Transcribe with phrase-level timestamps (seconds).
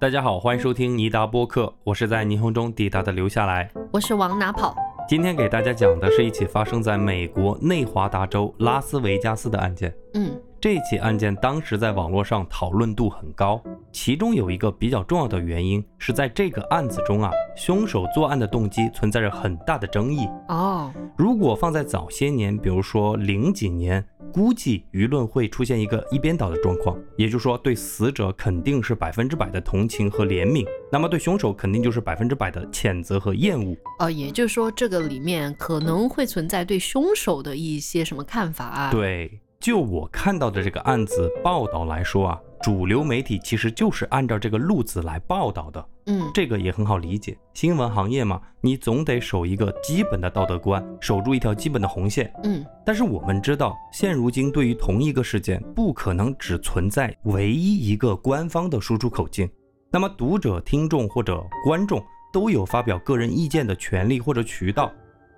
[0.00, 3.68] 大家好，欢迎收听尼达播客，我是在霓虹中抵达的留下来。
[3.90, 4.76] 我是往哪跑？
[5.08, 9.92] 今天给大家讲的是一起发生在美国内华达州拉斯维加斯的案件。
[10.14, 20.28] 嗯，这起案件当时在网络上讨论度很高，其中有一个比较重要的原因是在这个案子中啊，凶手作案的动机存在着很大的争议。
[20.46, 33.76] 哦，如果放在早些年，比如说零几年，估计舆论会出现一个一边倒的状况，也就是说，对死者肯定是百分之百的同情和怜悯，那么对凶手肯定就是百分之百的谴责和厌恶。
[33.98, 45.84] 呃，也就是说，这个里面可能会存在对凶手的一些什么看法啊？，对，就我看到的这个案子报道来说啊，主流媒体其实就是按照这个路子来报道的。
[46.06, 52.32] 嗯，这个也很好理解，新闻行业嘛，你总得守一个基本的道德观，守住一条基本的红线。
[52.44, 59.48] 嗯，但是我们知道，现如今对于同一个事件，不可能只存在唯一一个官方的输出口径。
[59.90, 64.90] 那么，读者、听众或者观众都有发表个人意见的权利或者渠道。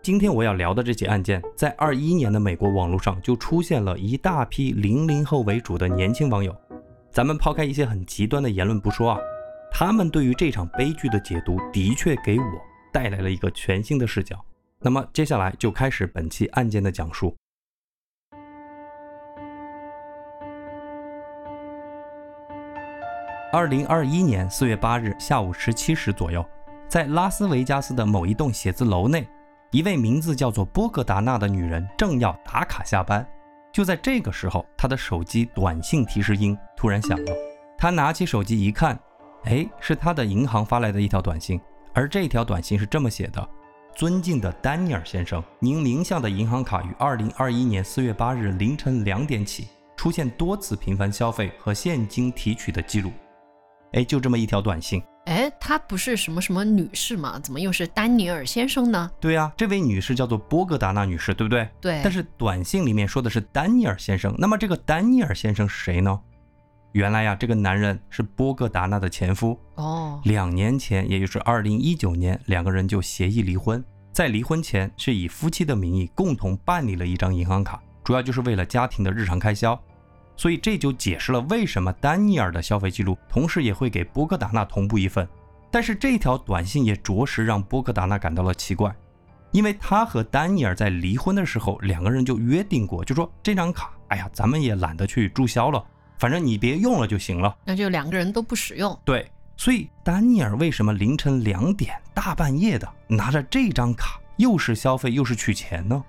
[0.02, 6.56] 今天我要聊的这起案件，在二一年的美国网络上就出现了一大批零零后为主的年轻网友。
[7.12, 9.18] 咱们抛开一些很极端的言论不说啊，
[9.72, 12.44] 他们对于这场悲剧的解读，的确给我
[12.92, 14.38] 带来了一个全新的视角。
[14.78, 17.34] 那么接下来就开始本期案件的讲述。
[23.52, 26.46] 二零二一年四月八日下午十七时左右，
[26.86, 29.26] 在拉斯维加斯的某一栋写字楼内，
[29.72, 33.26] 一位名字叫做波格达娜的女人正要打卡下班。
[33.72, 37.32] 就在这个时候，他的手机短信提示音突然响了。
[37.78, 38.98] 他拿起手机一看，
[39.44, 41.60] 哎，是他的银行发来的一条短信，
[41.94, 43.48] 而这条短信是这么写的
[43.94, 53.12] ：“尊敬的丹尼尔先生，您名下的银行卡于二零二一年四月八日凌晨两点起出现多次频繁消费和现金提取的记录。”
[53.94, 55.02] 哎，就这么一条短信。
[55.26, 57.38] 哎，她不是什么什么女士吗？
[57.38, 59.08] 怎么又是丹尼尔先生呢？
[59.20, 61.68] 对啊，这位女士叫做波格达纳女士，对不对？
[61.80, 66.20] 对，但是短信里面说的是丹尼尔先生，那么这个丹尼尔先生是谁呢？
[66.90, 69.56] 原来呀，这个男人是波格达纳的前夫。
[69.76, 73.80] 哦，两年前，也就是二零一九年，两个人就协议离婚。
[74.10, 79.80] 在离婚前，是以夫妻的名义共同办理了一张银行卡，主要就是为了家庭的日常开销。
[80.36, 85.28] 所以这就解释了为什么丹尼尔的消费记录同时也会给波格达纳同步一份。
[85.70, 88.94] 但是这条短信也着实让波格达纳感到了奇怪，
[89.52, 95.84] 因为他和丹尼尔在离婚的时候，两个人就约定过，就说这张卡，哎呀，咱们也懒得去注销了，
[96.18, 97.56] 反正你别用了就行了。
[97.64, 98.98] 那就两个人都不使用。
[99.04, 106.04] 对，所以丹尼尔为什么凌晨两点大半夜的拿着这张卡，又是消费又是取钱呢？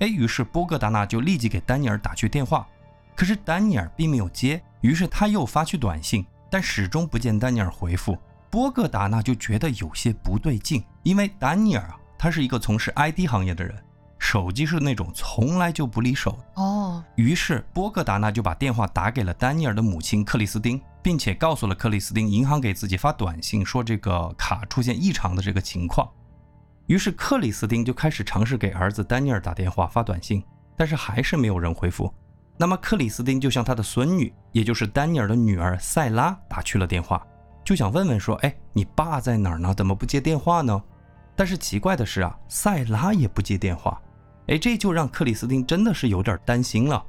[0.00, 2.66] 哎，于是波格达纳就立即给丹尼尔打去电话，
[3.14, 8.16] 可是丹尼尔并没有接，于是他又发去短信，但始终不见丹尼尔回复。
[8.50, 13.76] 波格达纳就觉得有些不对劲，因为丹尼尔啊，他是一个从事 IT 行业的人，
[14.18, 16.62] 手机是那种从来就不离手的。
[16.62, 26.08] 哦，于是波格达纳就把电话打给了丹尼尔的母亲克里斯汀，并且告诉了克里斯汀银行给自己发短信说这个卡出现异常的这个情况。
[26.86, 30.42] 于是克里斯汀就开始尝试给儿子丹尼尔打电话发短信，
[30.74, 32.12] 但是还是没有人回复。
[32.56, 37.24] 那么克里斯汀就向他的孙女，也就是丹尼尔的女儿塞拉打去了电话，
[37.68, 39.74] 就想问问说，哎，你爸在哪儿呢？
[39.74, 40.82] 怎么不接电话呢？
[41.36, 44.00] 但是奇怪的是啊，塞拉也不接电话。
[44.46, 47.04] 哎，这就让克里斯汀真的是有点担心了。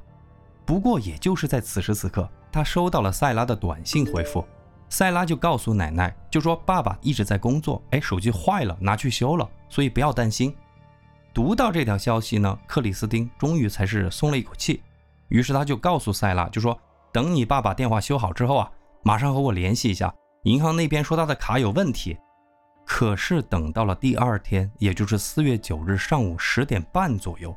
[0.66, 4.46] 不过，也就是在此时此刻，他收到了塞拉的短信回复，
[4.90, 10.54] 塞拉就告诉奶奶，就说爸爸一直在工作，哎，手机坏了，拿去修了，所以不要担心。
[11.34, 14.84] 读到这条消息呢，克里斯汀终于才是松了一口气，
[15.30, 16.78] 于是他就告诉塞拉，就说
[17.14, 18.70] 等你爸把电话修好之后啊，
[19.04, 22.18] 马上和我联系一下，银行那边说他的卡有问题。
[22.86, 27.56] 可是等到了第二天，也就是四月九日上午十点半左右，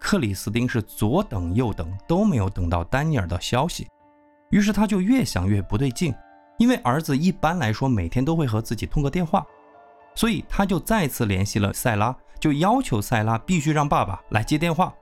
[0.00, 3.88] 克里斯汀是左等右等都没有等到丹尼尔的消息，
[4.50, 6.12] 于是他就越想越不对劲，
[6.58, 9.46] 因为儿子一般来说每天都会和自己通个电话，
[10.16, 14.92] 所以他就再次联系了塞拉，就要求塞拉必须让爸爸来接电话。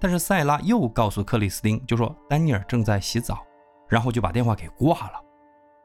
[0.00, 3.46] 但是塞拉又告诉克里斯汀，就说丹尼尔正在洗澡，
[3.88, 5.20] 然后就把电话给挂了。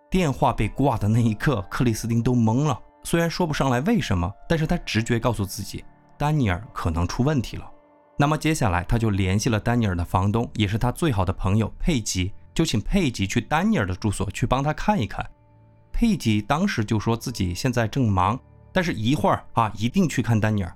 [0.10, 2.80] 电话被挂的那一刻，克里斯汀都懵了。
[3.04, 5.84] 虽然说不上来为什么，但是他直觉告诉自己，
[6.18, 7.70] 丹尼尔可能出问题了。
[8.18, 15.26] 那么接下来他就联系了丹尼尔的房东，也是他最好的朋友佩吉，就请佩吉去丹尼尔的住所去帮他看一看。
[15.92, 18.40] 佩吉当时就说自己现在正忙，
[18.72, 20.74] 但是一会儿啊一定去看丹尼尔。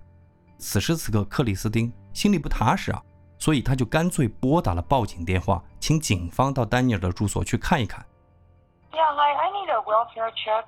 [0.57, 3.01] 此时此刻，克里斯汀心里不踏实啊，
[3.39, 8.05] 所以他就干脆拨打了报警电话，请警方到丹尼尔的住所去看一看。
[8.94, 9.30] Yeah, hi.
[9.34, 10.66] I need a welfare check.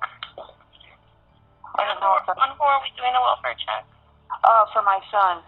[1.79, 3.83] I don't know if On I'm, who are we doing a welfare check?
[4.43, 5.41] uh, for my son.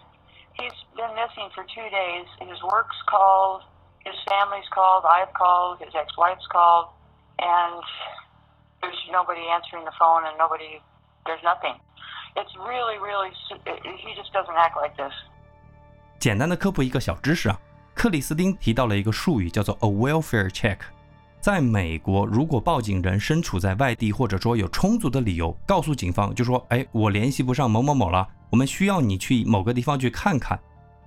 [0.59, 2.27] He's been missing for two days.
[2.42, 3.63] His work's called,
[4.06, 6.89] his family's called, I've called, his ex-wife's called,
[7.39, 7.81] and
[8.81, 10.81] there's nobody answering the phone and nobody,
[11.25, 11.75] there's nothing.
[12.36, 13.62] It's really, really, s-
[14.06, 15.13] he just doesn't act like this.
[16.19, 17.57] 简单的科普一个小知识啊，
[17.95, 20.80] 克里斯汀提到了一个术语，叫做 a welfare check。
[21.41, 30.59] 在美国，如果报警人身处在外地，或者说有充足的理由，告诉警方就说：“哎，我联系不上某某某了，我们需要你去某个地方去看看。”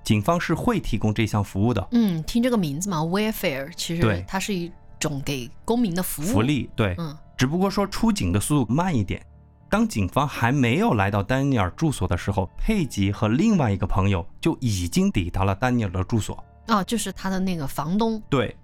[0.02, 6.26] 警方是会提供这项服务的嗯，听这个名字嘛，welfare，其实它是一种给公民的服务。
[6.26, 6.70] 福利。
[6.74, 9.22] 对，嗯，只不过说出警的速度慢一点。
[9.70, 16.44] 当警方还没有来到丹尼尔住所的时候，佩吉和另外一个朋友就已经抵达了丹尼尔的住所。
[16.70, 18.20] 哦，就是他的那个房东。
[18.30, 18.56] 对，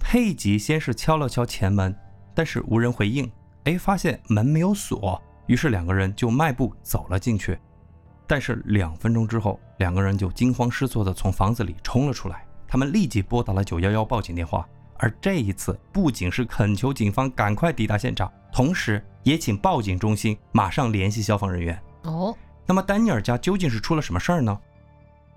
[0.00, 1.94] 佩吉先是敲了敲前门，
[2.34, 3.30] 但是无人回应。
[3.64, 7.56] 哎，发现门没有锁，于是两个人就迈步走了进去。
[8.26, 12.44] 但是两分钟之后，两个人就惊慌失措地从房子里冲了出来。
[12.66, 14.66] 他们立即拨打了九幺幺报警电话，
[14.96, 21.80] 而这一次不仅是恳求警方赶快抵达现场，同时也请报警中心马上联系消防人员。
[22.04, 22.34] 哦，
[22.66, 24.58] 那么丹尼尔家究竟是出了什么事儿呢？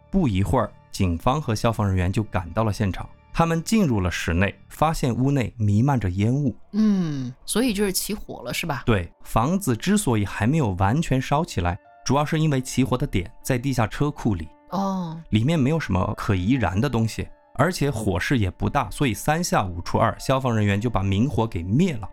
[0.10, 3.10] 不一会儿，警方和消防人员就赶到了现场。
[3.34, 6.56] 他们进入了室内，发现屋内弥漫着烟雾。
[6.74, 8.84] 嗯，所以就是起火了是吧？
[8.86, 22.08] 对，房子之所以还没有完全烧起来，主要是因为起火的点在地下车库里，哦，里面没有什么可疑燃的东西，而且火势也不大，所以三下五除二，消防人员就把明火给灭了。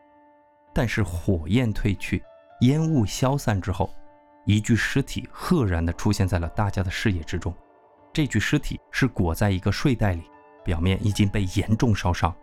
[0.72, 2.22] 但是火焰退去，
[2.60, 3.90] 烟雾消散之后，
[4.46, 7.54] 一具尸体赫然地出现在了大家的视野之中。
[8.12, 10.22] 这具尸体是裹在一个睡袋里，
[10.64, 12.34] 表面已经被严重烧伤，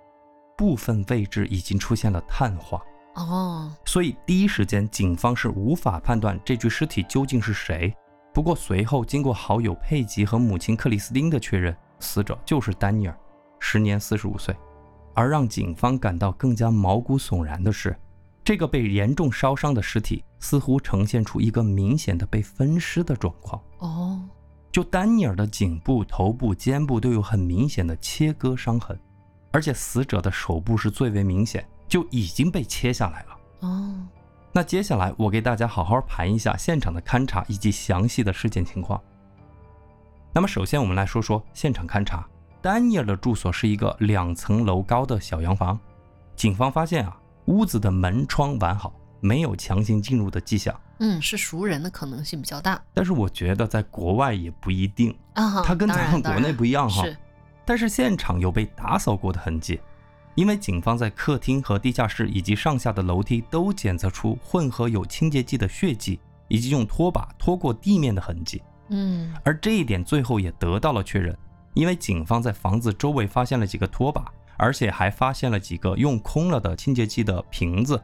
[0.57, 2.81] 部分位置已经出现了碳化。
[3.15, 7.93] 哦，所以第一时间警方是无法判断这具尸体究竟是谁。
[8.33, 13.19] 不过随后经过好友佩吉和母亲克里斯汀的确认，死者就是丹尼尔，
[13.59, 14.55] 时年四十五岁。
[15.15, 17.97] 而让警方感到更加毛骨悚然的是，
[18.43, 23.59] 这个被严重烧伤的尸体似乎呈现出一个明显的被分尸的状况。
[23.79, 24.21] 哦，
[24.71, 28.99] 就丹尼尔的颈部、头部、肩部都有很明显的切割伤痕，
[29.51, 33.37] 而且死者的手部是最为明显，就已经被切下来了。
[33.61, 33.95] 哦，
[34.51, 39.01] 那接下来我给大家好好盘一下现场的勘查以及详细的事件情况。
[40.31, 42.27] 那么首先我们来说说现场勘查，
[42.61, 45.79] 丹尼尔的住所是一个两层楼高的小洋房，
[46.35, 50.79] 警方发现啊，屋子的门窗完好，没有强行进入的迹象。
[50.99, 55.61] 嗯，是熟人的可能性比较大但是我觉得在国外也不一定，啊。
[55.61, 57.03] 它跟咱们国内不一样哈。
[57.03, 57.15] 是，
[57.65, 59.79] 但是现场有被打扫过的痕迹，
[60.35, 68.61] 因为警方在客厅和地下室以及上下的楼梯都检测出混合有清洁剂的血迹，以及用拖把拖过地面的痕迹。
[68.89, 71.38] 嗯，而这一点最后也得到了确认，
[71.73, 74.25] 因为警方在房子周围发现了几个拖把，
[74.57, 78.01] 而且还发现了几个用空了的清洁剂的瓶子。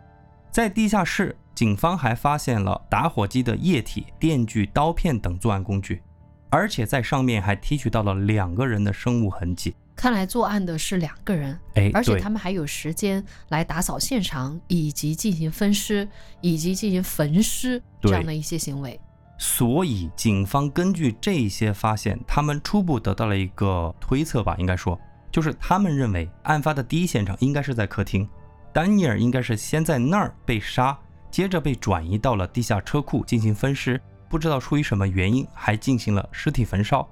[0.52, 6.02] 在地下室，警方还发现了打火机的液体、电锯、刀片等作案工具，
[6.50, 9.76] 而且在上面还提取到了两个人的生物痕迹。
[9.96, 16.08] 看来作案的是两个人，哎，而且他们还有时间来打扫现场，以及进行分尸，
[16.42, 19.00] 以及进行焚尸这样的一些行为。
[19.38, 25.00] 所以，警方根据这些发现，他们初步得到了一个推测吧，应该说，
[25.32, 28.28] 就是他们认为案发的第一现场应该是在客厅，
[28.72, 30.98] 丹尼尔应该是先在那儿被杀，
[31.34, 34.00] 接着被转移到了地下车库进行分尸，
[34.30, 37.10] 不知道出于什么原因，还进行了尸体焚烧。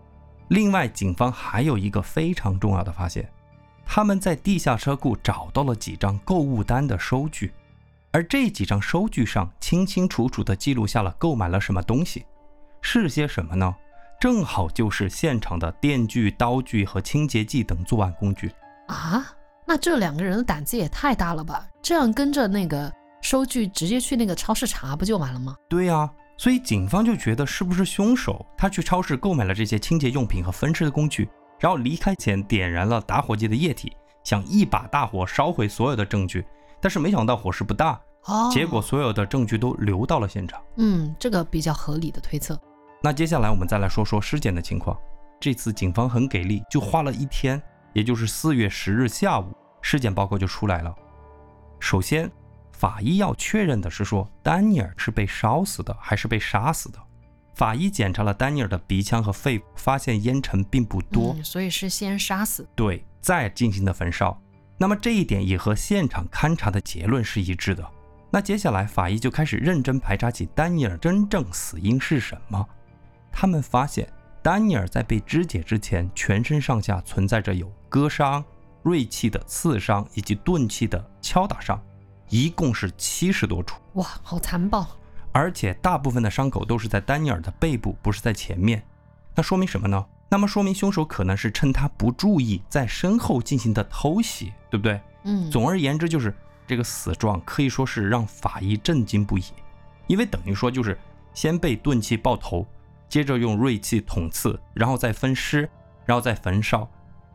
[0.50, 3.28] 另外，警方还有一个非常重要的发现，
[3.84, 7.52] 他们在地下车库找到了几张购物单的收据。
[8.12, 12.24] 而这几张收据上清清楚楚地记录下了购买了什么东西，
[12.80, 13.76] 是些什么呢？
[14.20, 18.52] 正好就是现场的电锯、刀具和清洁剂等作案工具。
[18.86, 19.34] 啊，
[19.66, 21.66] 那这两个人的胆子也太大了吧？
[21.82, 25.56] 这样跟着那个收据直接去那个超市查不就完了吗？
[25.70, 36.46] 对呀、所以警方就觉得是不是凶手他去超市购买了这些清洁用品和分尸的工具，然后离开前点燃了打火机的液体，想一把大火烧毁所有的证据，
[36.82, 40.62] 但是没想到火势不大，哦，结果所有的证据都流到了现场。
[40.78, 42.60] 嗯，这个比较合理的推测。
[43.04, 44.98] 那接下来我们再来说说尸检的情况。
[45.40, 47.62] 这次警方很给力，就花了一天，
[47.94, 49.46] 也就是四月十日下午，
[49.82, 50.94] 尸检报告就出来了。
[51.80, 52.32] 首先，
[52.82, 56.98] 法医要确认的是说，丹尼尔是被烧死的还是被杀死的。
[57.54, 62.68] 法医检查了丹尼尔的鼻腔和肺部，发现烟尘并不多，嗯，所以是先杀死。
[62.76, 64.36] 对，再进行的焚烧。
[64.80, 67.88] 那么这一点也和现场勘查的结论是一致的。
[68.32, 72.68] 那接下来法医就开始认真排查起丹尼尔真正死因是什么。
[73.32, 74.12] 他们发现，
[74.42, 78.44] 丹尼尔在被肢解之前，全身上下存在着有割伤、
[78.82, 81.80] 锐器的刺伤以及钝器的敲打伤，
[82.32, 83.80] 一共是七十多处。
[83.94, 84.88] 哇，好残暴！
[85.34, 88.82] 而且大部分的伤口都是在丹尼尔的背部，不是在前面。
[89.36, 90.06] 那说明什么呢？
[90.30, 95.02] 那么说明凶手可能是趁他不注意，在身后进行的偷袭，对不对？
[95.26, 96.34] 嗯，总而言之，就是
[96.66, 99.44] 这个死状可以说是让法医震惊不已，
[100.08, 100.98] 因为等于说就是
[101.34, 102.66] 先被钝器爆头，
[103.10, 105.70] 接着用锐器捅刺，然后再分尸，
[106.06, 106.90] 然后再焚烧。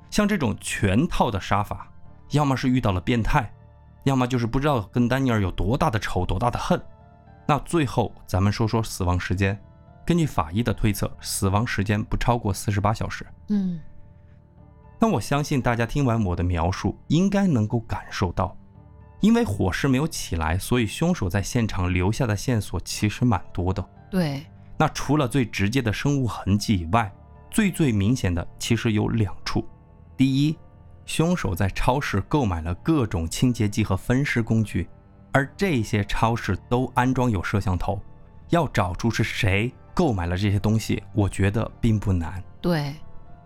[0.08, 1.92] 像这种全套的杀法，
[2.30, 3.52] 要么是遇到了变态，
[4.06, 6.80] 要么就是不知道跟丹尼尔有多大的仇、多大的恨。
[7.44, 9.58] 那最后咱们说说死亡时间。
[10.04, 13.26] 根据法医的推测，死亡时间不超过四十八小时。
[13.48, 13.80] 嗯，
[15.00, 18.56] 那我相信大家听完我的描述，应该能够感受到，
[19.18, 23.84] 因为火势没有起来，所以凶手在现场留下的线索其实蛮多的。
[24.08, 24.46] 对，
[24.78, 27.12] 那除了最直接的生物痕迹以外，
[27.50, 29.66] 最最明显的其实有两处。
[30.16, 30.56] 第一，
[31.06, 34.86] 凶手在超市购买了各种清洁剂和分尸工具，
[35.32, 37.98] 而这些超市都安装有摄像头，
[38.50, 39.72] 要找出是谁。
[39.94, 42.44] 购买了这些东西，我觉得并不难。
[42.60, 42.94] 对，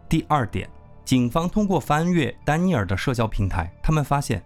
[0.08, 0.68] 第二点，
[1.04, 4.42] 警方通过翻阅丹尼尔的社交平台，他们发现，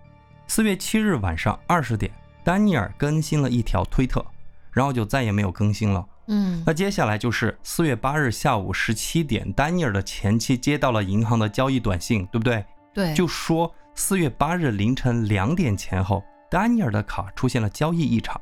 [0.47, 2.12] 四月七日晚上二十点，
[2.44, 4.23] 丹尼尔更新了一条推特，
[4.71, 6.04] 然后就再也没有更新了。
[6.26, 12.62] 嗯，那接下来就是四月八日下午十七点，丹尼尔的前妻接到了银行的交易短信，对不对？
[12.94, 18.40] 对，就说四月八日凌晨两点前后，丹尼尔的卡出现了交易异常，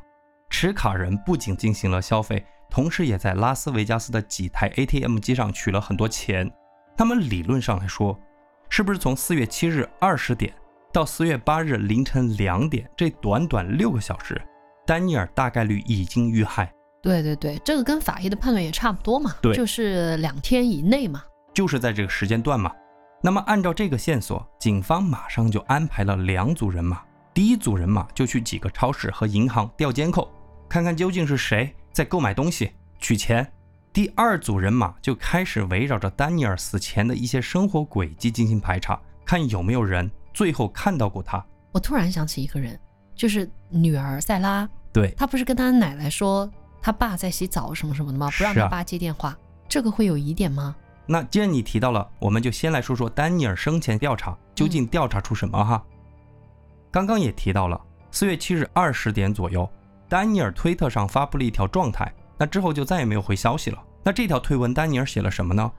[0.51, 2.45] 持卡人不仅进行了消费。
[2.71, 6.51] 同时，也在拉斯维加斯的几台 ATM 机上取了很多钱。
[6.97, 8.19] 他们，理论上来说，
[8.69, 10.53] 是不是从四月七日二十点
[10.93, 14.41] 到四月八日凌晨两点，这短短六个小时，
[14.87, 16.73] 丹尼尔大概率已经遇害？
[17.03, 22.73] 对对对，这个跟法医的判断也差不多嘛，对，就是两天以内嘛，就是在这个时间段嘛。
[23.25, 27.01] 那么，按照这个线索，警方马上就安排了两组人马。
[27.33, 30.29] 第一组人马就去几个超市和银行调监控，
[30.69, 31.73] 看看究竟是谁。
[31.93, 33.47] 在购买东西、取钱，
[33.93, 41.45] 第二组人马就开始围绕着丹尼尔死前的一些生活轨迹进行排查，看有没有人最后看到过他。
[41.71, 42.77] 我突然想起一个人，
[43.15, 44.69] 就是女儿塞拉。
[44.93, 46.51] 对，她不是跟她奶奶说
[46.81, 48.29] 她爸在洗澡什么什么的吗？
[48.37, 49.39] 不让她爸接电话，
[49.69, 50.75] 这个会有疑点吗？
[51.07, 55.83] 那既然你提到了，我们就先来说说丹尼尔生前调查究竟调查出什么哈。
[56.91, 57.81] 刚刚也提到了，
[58.11, 59.69] 四月七日二十点左右。
[60.09, 63.83] 丹尼尔推特上发布了一条状态，那之后就再也没有回消息了。
[64.05, 65.73] 那这条推文丹尼尔写了什么呢？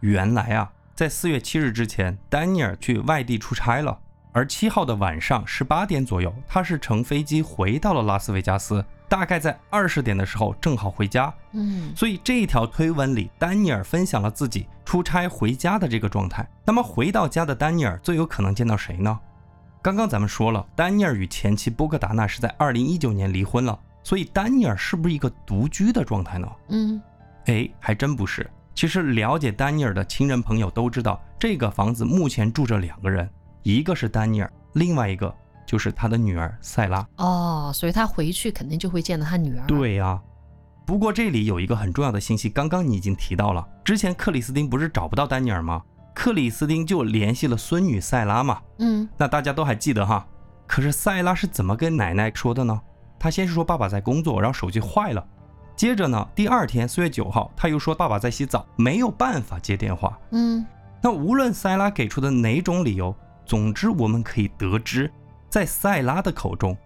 [0.00, 3.98] 原来啊，在四月七日之前，丹尼尔去外地出差了，
[4.34, 11.32] 而七号的晚上十八点左右，他是乘飞机回到了拉斯维加斯，大概在二十点的时候正好回家。
[11.52, 16.44] 嗯，所以这条推文里，丹尼尔分享了自己出差回家的这个状态。
[16.64, 19.16] 那么回到家的丹尼尔最有可能见到谁呢？
[19.80, 26.48] 刚刚咱们说了，丹尼尔与前妻波格达纳是在二零一九年离婚了，所以丹尼尔是不是一个独居的状态呢？
[26.70, 27.00] 嗯，
[27.46, 28.50] 哎，还真不是。
[28.74, 33.30] 其实了解丹尼尔的亲人朋友都知道，这个房子目前住着两个人，
[33.64, 35.34] 一个是丹尼尔，另外一个
[35.66, 37.04] 就是他的女儿塞拉。
[37.16, 39.66] 哦，所以他回去肯定就会见到他女儿。
[39.66, 40.22] 对呀。
[40.86, 45.82] 不过这里有一个很重要的信息，刚刚你已经提到了，之前克里斯汀不是找不到丹尼尔吗？
[46.14, 50.26] 克里斯汀就联系了孙女塞拉嘛，嗯，那大家都还记得哈。
[50.66, 52.78] 可是塞拉是怎么跟奶奶说的呢？
[53.18, 55.26] 她先是说爸爸在工作，然后手机坏了。
[55.74, 60.18] 接着呢，第二天四月九号，他又说爸爸在洗澡，没有办法接电话。
[60.32, 60.64] 嗯，
[61.02, 63.14] 那无论塞拉给出的哪种理由，
[63.44, 65.10] 总之我们可以得知，
[65.48, 66.76] 在塞拉的口中，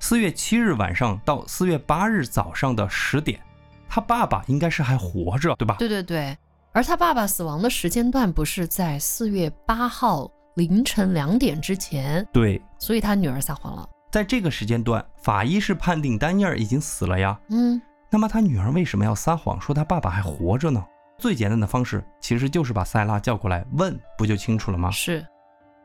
[0.00, 3.40] 四月七日晚上到四月八日早上的十点，
[3.88, 5.76] 他爸爸应该是还活着，对吧？
[5.78, 6.36] 对对对。
[6.72, 13.88] 而他爸爸死亡的时间段不是在四月八号凌晨两点之前，对，所以他女儿撒谎了。
[14.10, 17.38] 在这个时间段，法医是判定丹尼尔已经死了呀。
[17.50, 17.80] 嗯，
[18.10, 20.84] 那么他女儿为什么要撒谎说他爸爸还活着呢？
[21.16, 24.90] 最简单的方式其实就是把塞拉叫过来问，不就清楚了吗？
[24.90, 25.24] 是。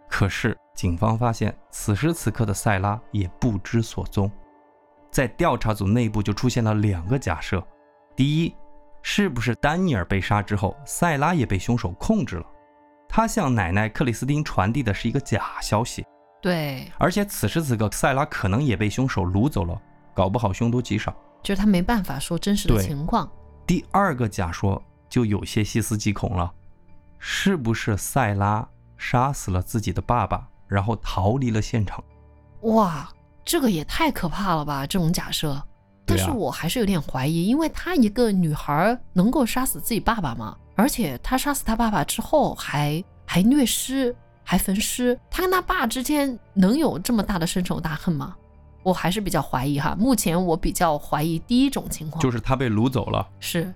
[0.09, 4.29] 可是警方发现，此时此刻的塞拉也不知所踪，
[5.11, 7.65] 在调查组内部就出现了两个假设：
[8.15, 8.55] 第一，
[9.01, 12.45] 是不是丹尼尔被杀之后，塞拉也被凶手控制了？
[13.07, 16.05] 他向奶奶克里斯汀传递的是一个假消息。
[16.41, 19.79] 对，而且此时此刻，塞拉可能也被凶手掳走了，
[20.13, 21.15] 搞不好凶多吉少。
[21.43, 23.29] 就是他没办法说真实的情况。
[23.65, 26.51] 第二个假说就有些细思极恐了，
[27.17, 28.67] 是不是塞拉
[28.99, 32.03] 杀死了自己的爸爸，然后逃离了现场。
[32.61, 33.09] 哇，
[33.43, 34.85] 这个也太可怕了吧！
[34.85, 35.59] 这种假设，
[36.05, 40.55] 但是我还是有点怀疑，因为她一个女孩能够杀死自己爸爸吗？
[40.75, 48.35] 而且她杀死她爸爸之后还还虐尸，还焚尸，她跟她爸之间能有这么大的深仇大恨吗？
[48.83, 49.95] 我还是比较怀疑哈。
[49.97, 53.27] 目前我比较怀疑第一种情况，就是他被掳走了。
[53.39, 53.73] 是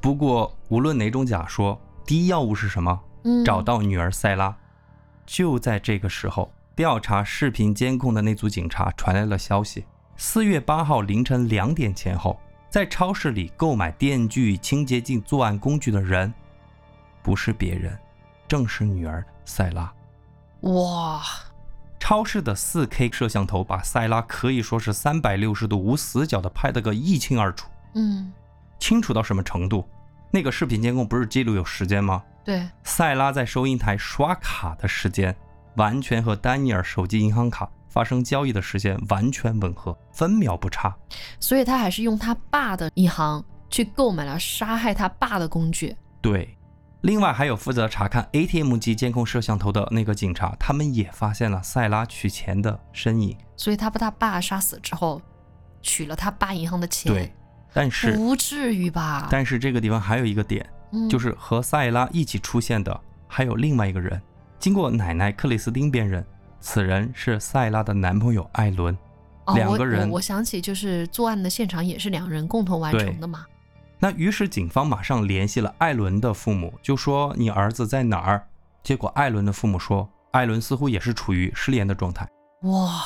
[0.00, 2.98] 不过无论哪种假说，第一要务是什么？
[3.24, 4.56] 嗯找到女儿塞拉。
[5.26, 9.84] 就在这个时候，调查视频监控的那组警察传来了消息：
[10.16, 12.38] 四月八号凌晨两点前后，
[12.68, 16.32] 在超市里购买电锯、清洁剂作案工具的人，
[17.22, 17.98] 不是别人，
[18.46, 19.92] 正是女儿塞拉。
[20.60, 21.22] 哇，
[21.98, 28.32] 超市的 4K 摄像头把塞拉可以说是三百六十度无死角的拍得个一清二楚，嗯，
[28.78, 29.88] 清楚到什么程度？
[30.30, 32.22] 那个视频监控不是记录有时间吗？
[32.44, 35.34] 对，塞拉在收银台刷卡的时间，
[35.76, 40.94] 完全和丹尼尔手机银行卡发生交易的时间完全吻合，分秒不差。
[41.40, 45.96] 所以他还是用他爸的银行去购买了杀害他爸的工具。
[46.20, 46.56] 对，
[47.00, 53.36] 另外还有负责查看 ATM 机监控摄像头的那个警察，他们也发现了塞拉取钱的身影。
[53.56, 55.22] 所以他把他爸杀死之后，
[55.80, 57.12] 取了他爸银行的钱。
[57.12, 57.32] 对，
[57.72, 59.28] 但是不至于吧？
[59.30, 64.20] 但是这个地方还有一个点，嗯就是和塞拉一起出现的还有另外一个人。
[64.58, 66.24] 经过奶奶克里斯汀辨认，
[66.60, 68.96] 此人是塞拉的男朋友艾伦。
[69.46, 73.44] 哦两个人我，我想起就是作案的现场也是两人共同完成的嘛。
[73.98, 78.42] 那于是警方马上联系了艾伦的父母，就说你儿子在哪儿？
[78.82, 82.26] 结果艾伦的父母说，艾伦似乎也是处于失联的状态。
[82.62, 83.02] 哇，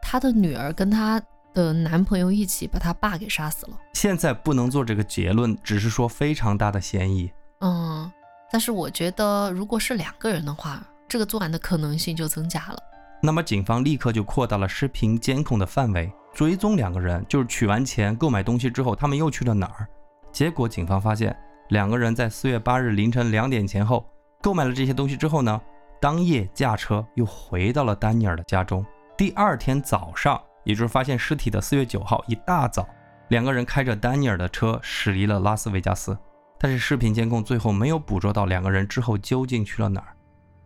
[0.00, 1.20] 他的女儿跟她
[1.54, 3.78] 的男朋友一起把他爸给杀死了。
[3.94, 7.30] 现在不能做这个结论，只是说非常大的嫌疑。
[7.60, 8.10] 嗯，
[8.50, 12.78] 但是我觉得如果是两个人的话，这个作案的可能性就增加了。
[13.22, 19.88] 那么警方立刻就扩大了视频监控的范围，追踪两个人，就是取完钱购买东西之后，他们又去了哪儿？
[20.30, 21.34] 结果警方发现，
[21.68, 24.04] 两个人在四月八日凌晨两点前后
[24.42, 25.58] 购买了这些东西之后呢，
[26.00, 28.84] 当夜驾车又回到了丹尼尔的家中。
[29.16, 32.88] 第二天早上，也就是发现尸体的四月九号一大早，
[33.28, 36.16] 两个人开着丹尼尔的车驶离了拉斯维加斯。
[36.58, 40.16] 但是视频监控最后没有捕捉到两个人之后究竟去了哪儿。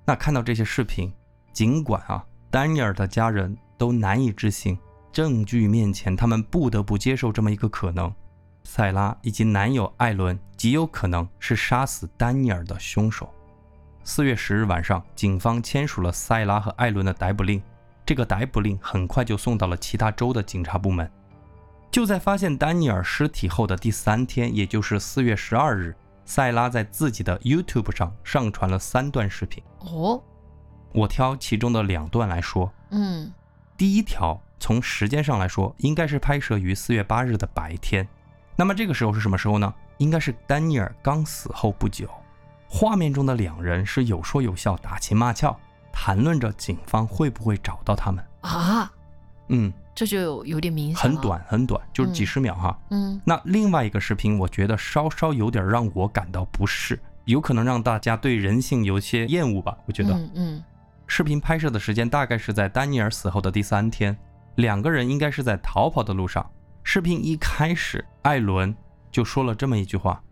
[0.05, 1.13] 那看到这些视频，
[1.53, 4.79] 尽管啊，丹尼尔的家人都难以置信，
[5.13, 8.13] 证据面前，他们不得不接受这么一个可能：
[8.63, 13.29] 塞拉以及男友艾伦极有可能是杀死丹尼尔的凶手。
[14.05, 17.61] 四月十日晚上，警方签署了塞拉和艾伦的逮捕令。
[18.09, 21.11] 这个逮捕令很快就送到了其他州的警察部门。
[21.91, 25.95] 就在发现丹尼尔尸体后的第三天，也就是四月十二日，
[26.25, 29.63] 塞拉在自己的 YouTube 上上传了三段视频。
[29.81, 30.23] 哦，
[30.95, 32.73] 我挑其中的两段来说。
[32.93, 33.31] 嗯，
[33.77, 38.09] 第一条从时间上来说，应该是拍摄于四月八日的白天。
[38.57, 39.75] 那么这个时候是什么时候呢？
[39.99, 42.09] 应该是丹尼尔刚死后不久。
[42.71, 45.55] 画面中的两人是有说有笑，打情骂俏，
[46.01, 48.25] 谈论着警方会不会找到他们。
[48.43, 48.89] 啊，
[49.49, 51.21] 嗯，这就有有点明显很。
[51.21, 52.79] 短很短，就是几嗯十秒哈。
[52.91, 59.77] 嗯那另外一个视频，我觉得稍稍有点让我感到不适，有可能让大家对人性有些厌恶吧。
[59.87, 60.65] 我觉得，嗯嗯
[61.09, 64.17] 视频拍摄的时间大概是在丹尼尔死后的第三天，
[64.55, 66.49] 两个人应该是在逃跑的路上。
[66.85, 68.73] 视频一开始，艾伦
[69.11, 70.23] 就说了这么一句话，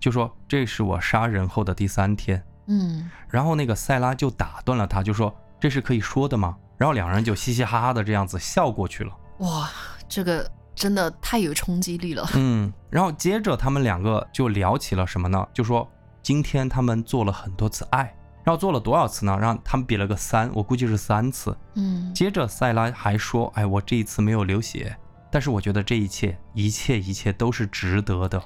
[0.00, 2.42] 就说这是我杀人后的第三天。
[2.66, 6.56] 嗯，然后那个塞拉就打断了他，就说这是可以说的吗？
[6.78, 9.12] 然后两人就嘻嘻哈哈的这样子笑过去了。
[9.38, 9.70] 哇，
[10.08, 12.28] 这个真的太有冲击力了。
[12.34, 15.46] 嗯，然后接着他们两个就聊起了什么呢？
[15.52, 15.88] 就说
[16.22, 19.38] 今天他们做了很多次爱，然后做了多少次呢？
[19.40, 21.56] 让他们比了个三，我估计是三次。
[21.74, 24.96] 嗯接着塞拉还说：“哎，我这一次没有流血，
[25.30, 28.42] 但是我觉得这一切，一切一切都是值得的。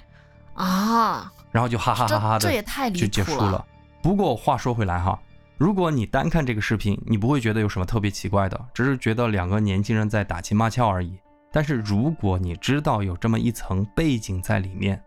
[0.55, 3.65] 啊，”然后就哈哈哈哈的这这也太离就结谱了。
[4.07, 5.21] 不过话说回来哈，
[5.59, 11.19] 如果你单看这个视频，你不会觉得有什么特别奇怪的，只是觉得两个年轻人在打情骂俏而已。
[11.51, 15.03] 但是如果你知道有这么一层背景在里面，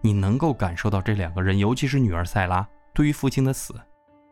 [0.00, 3.74] 你能够感受到这两个人，尤其是女儿塞拉，对于父亲的死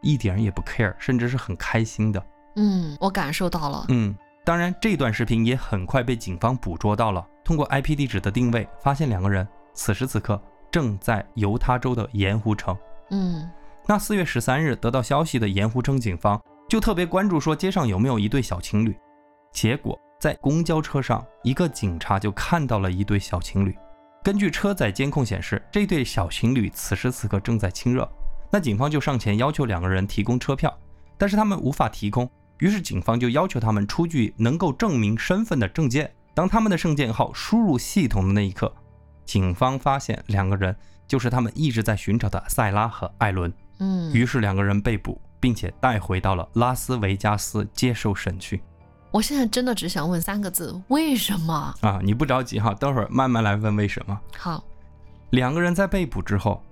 [0.02, 2.24] 一点也不 care，甚至是很开心的。
[2.54, 3.86] 嗯，我感受到了。
[3.88, 7.26] 嗯，当然，这段视频也很快被警方捕捉到了。
[7.42, 12.78] 通过 IP 地址的定位，发现两个人此时此刻正在犹他州的盐湖城。
[13.10, 13.50] 嗯
[13.86, 18.96] 那四月十三日得到消息的盐湖城警方就特别关注，说街上有没有一对小情侣。
[19.52, 23.76] 结果在公交车上，一个警察就看到了一对小情侣。
[24.22, 28.08] 根据车载监控显示，这对小情侣此时此刻正在亲热。
[28.50, 30.72] 那警方就上前要求两个人提供车票，
[31.18, 36.10] 但是他们无法提供，于是警方就要求他们出具能够证明身份的证件。
[36.34, 38.72] 当他们的证件号输入系统的那一刻，
[39.24, 40.74] 警方发现两个人
[41.06, 43.52] 就是他们一直在寻找的塞拉和艾伦。
[43.82, 48.60] 嗯，于是两个人被捕，并且带回到了拉斯维加斯接受审讯。
[49.10, 51.74] 我现在真的只想问三个字：为什么？
[51.80, 54.18] 啊，你不着急哈，待会儿慢慢来问为什么。
[54.38, 54.62] 好，
[55.30, 56.62] 两个人在被捕之后，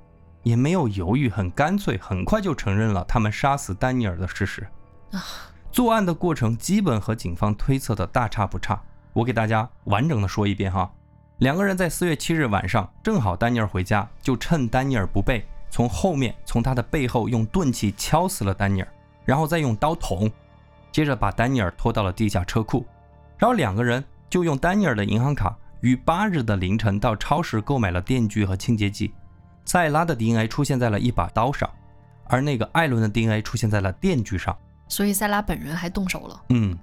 [0.45, 4.65] 也没有犹豫，很干脆，很快就承认了他们杀死丹尼尔的事实。
[5.11, 5.21] 啊，
[5.73, 8.81] 作案的过程基本和警方推测的大差不差。
[9.13, 10.89] 我给大家完整的说一遍哈。
[11.39, 18.89] 两个人在四月七日晚上，正好丹尼尔回家，就趁丹尼尔不备，从后面从他的背后用钝器敲死了丹尼尔，
[19.25, 20.31] 然后再用刀捅，
[20.93, 22.85] 接着把丹尼尔拖到了地下车库，
[23.39, 29.15] 然后两个人就用丹尼尔的银行卡，于八日的凌晨到超市购买了电锯和清洁剂。
[29.65, 31.71] 塞拉的 DNA 出现在了一把刀上，
[32.25, 34.57] 而那个艾伦的 DNA 出现在了电锯上。
[34.89, 36.43] 所以塞拉本人还动手了。
[36.49, 36.77] 嗯，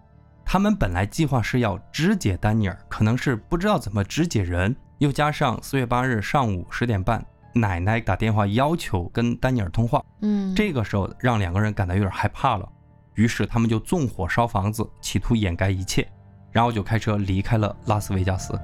[0.45, 12.67] 他们本来计划是要肢解丹尼尔，可能是不知道怎么肢解人，又加上四月八日上午十点半，奶奶打电话要求跟丹尼尔通话，嗯，这个时候让两个人感到有点害怕了，
[13.15, 16.07] 于是他们就纵火烧房子，企图掩盖一切，
[16.51, 18.59] 然后就开车离开了拉斯维加斯。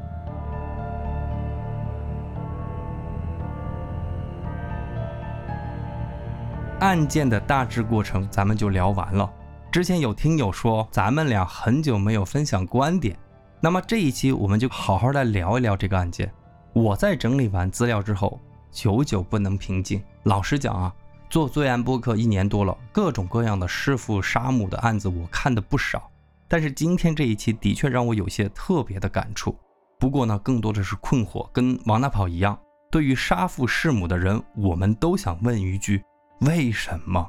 [6.79, 9.31] 案件的大致过程咱们就聊完了。
[9.71, 13.17] 之前有听友说咱们俩很久没有分享观点，
[13.61, 16.29] 那么这一期我们就好好来聊一聊这个案件。
[16.73, 18.37] 我在整理完资料之后，
[18.73, 20.03] 久久不能平静。
[20.23, 20.93] 老实讲啊，
[21.29, 26.11] 做罪案播客一年多了，各种各样的弑父杀母的案子我看的不少，
[26.47, 29.55] 但是今天这一期的确让我有些特别的感触。
[29.99, 32.59] 不过呢，更多的是困惑，跟王大跑一样。
[32.91, 36.03] 对于杀父弑母的人，我们都想问一句。
[36.41, 37.25] 为什么？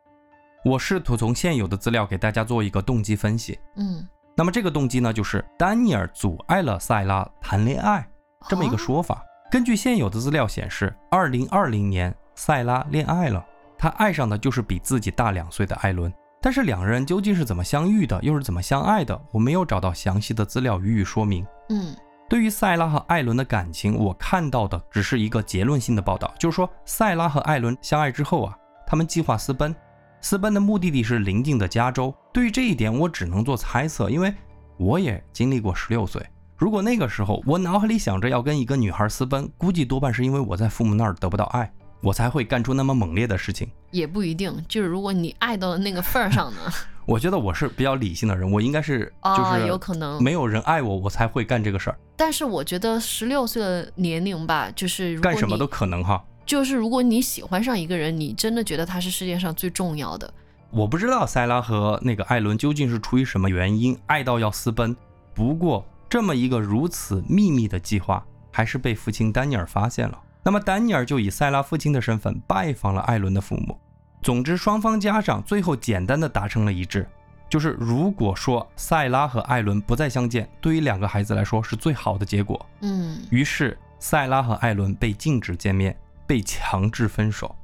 [0.65, 3.59] 我试图从现有的资料给大家做一个动机分析。
[3.77, 8.07] 嗯，那么这个动机呢，就是丹尼尔阻碍了塞拉谈恋爱
[8.49, 9.23] 这么一个说法。
[9.55, 13.47] 根据现有的资料显示，二零二零年塞拉恋爱了，
[13.79, 16.13] 她爱上的就是比自己大两岁的艾伦。
[16.43, 19.17] 但是两人究竟是怎么相遇的，又是怎么相爱的？
[19.31, 21.47] 我没有找到详细的资料予以说明。
[21.69, 21.95] 嗯，
[22.29, 28.59] 对于塞拉和艾伦的感情，我看到的只是一个结论性的报道，就是说塞拉和艾伦相爱之后啊。
[28.85, 29.73] 他们计划私奔，
[30.21, 32.13] 私奔的目的地是邻近的加州。
[32.33, 34.35] 对于这一点，我只能做猜测，因为
[34.79, 36.21] 我也经历过十六岁。
[36.57, 43.69] 如果那个时候我脑海里想着要跟一个女孩私奔，估计多半是因为我在父母那儿得不到爱，我才会干出那么猛烈的事情。
[43.91, 46.61] 也不一定，就是如果你爱到了那个份儿上呢？
[47.07, 51.99] 我觉得我是比较理性的人，我应该是就是有可能没有人爱我，我才会干这个事儿。
[52.17, 56.25] 但是我觉得十六岁的年龄吧，就是干什么都可能哈。
[56.47, 60.33] 就是如果你喜欢上一个人，你真的觉得他是世界上最重要的。
[60.71, 64.97] 我不知道塞拉和那个艾伦究竟是出于什么原因爱到要私奔。
[65.35, 70.21] 不过这么一个如此秘密的计划，还是被父亲丹尼尔发现了。
[70.43, 73.79] 那么丹尼尔就以塞拉父亲的身份拜访了艾伦的父母。
[74.23, 77.07] 总之，双方家长最后简单的达成了一致，
[77.49, 82.65] 就是如果说塞拉和艾伦不再相见，对于两个孩子来说是最好的结果。
[82.81, 83.19] 嗯。
[83.31, 85.97] 于是塞拉和艾伦被禁止见面。
[86.27, 87.55] 被强制分手，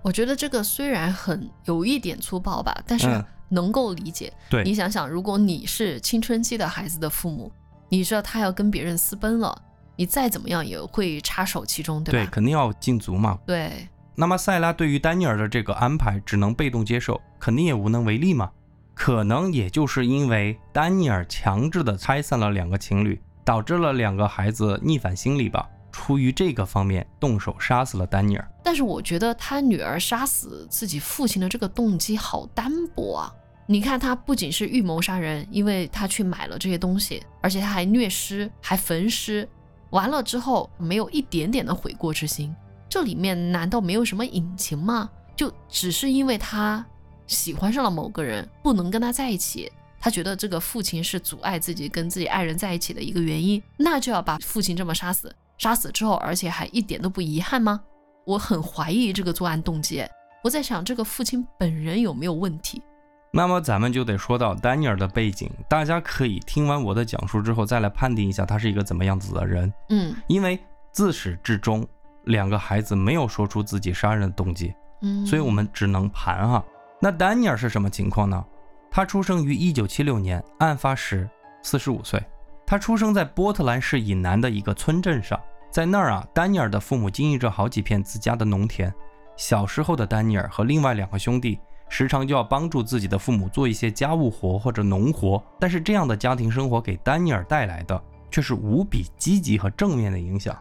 [0.00, 4.32] 我觉得这个虽然很有一点粗暴吧，但是能够理解。
[4.48, 7.50] 对你想想，如果你是青春期的孩子的父母，
[7.90, 9.62] 你知道他要跟别人私奔了，
[9.96, 12.18] 你再怎么样也会插手其中，对吧？
[12.18, 13.38] 对，肯定要禁足嘛。
[13.44, 13.86] 对。
[14.14, 18.50] 那么塞拉对于丹尼尔的这个安排只能被动接受，肯定也无能为力嘛。
[18.94, 25.68] 可能也就是因为丹尼尔强制的拆散了两个情侣，导致了两个孩子逆反心理吧。
[25.90, 33.34] 出于这个方面动手杀死了丹尼尔，但是我觉得他女儿杀死自己父亲的这个动机好单薄啊！
[33.70, 39.48] 你看，他不仅是预谋杀人，因为他去买了这些东西，而且他还虐尸，还焚尸，
[39.90, 42.52] 完了之后没有一点点的悔过之心。
[42.88, 45.08] 这里面难道没有什么隐情吗？
[45.36, 46.84] 就只是因为他
[47.28, 55.32] 喜欢上了某个人，不能跟他在一起，他觉得这个父亲是阻碍自己跟自己爱人在一起的一个原因，那就要把父亲这么杀死。
[55.58, 57.80] 杀死之后，而且还一点都不遗憾吗？
[58.26, 60.04] 我很怀疑这个作案动机。
[60.42, 62.82] 我在想，这个父亲本人有没有问题？
[63.32, 69.72] 那么咱们就得说到丹尼尔的背景，大家可以听完我的讲述之后，再来判定一下他是一个怎么样子的人。
[69.88, 70.58] 嗯，因为
[70.90, 71.86] 自始至终，
[72.24, 76.64] 两个孩子没有说出自己杀人的动机，嗯，所以我们只能盘哈。
[77.00, 78.44] 那丹尼尔是什么情况呢？
[78.90, 81.28] 他出生于一九七六年，案发时
[81.62, 82.20] 四十五岁。
[82.66, 85.38] 他出生在波特兰市以南的一个村镇上。
[85.70, 88.92] 在那儿啊，丹尼尔的父母经营着好几片自家的农田。
[89.36, 91.58] 小时候的丹尼尔和另外两个兄弟
[91.90, 95.42] 时常就要帮助自己的父母做一些家务活或者农活。
[95.58, 100.56] 但是这样的家庭生活给丹尼尔带来的却是无比积极和正面的影响。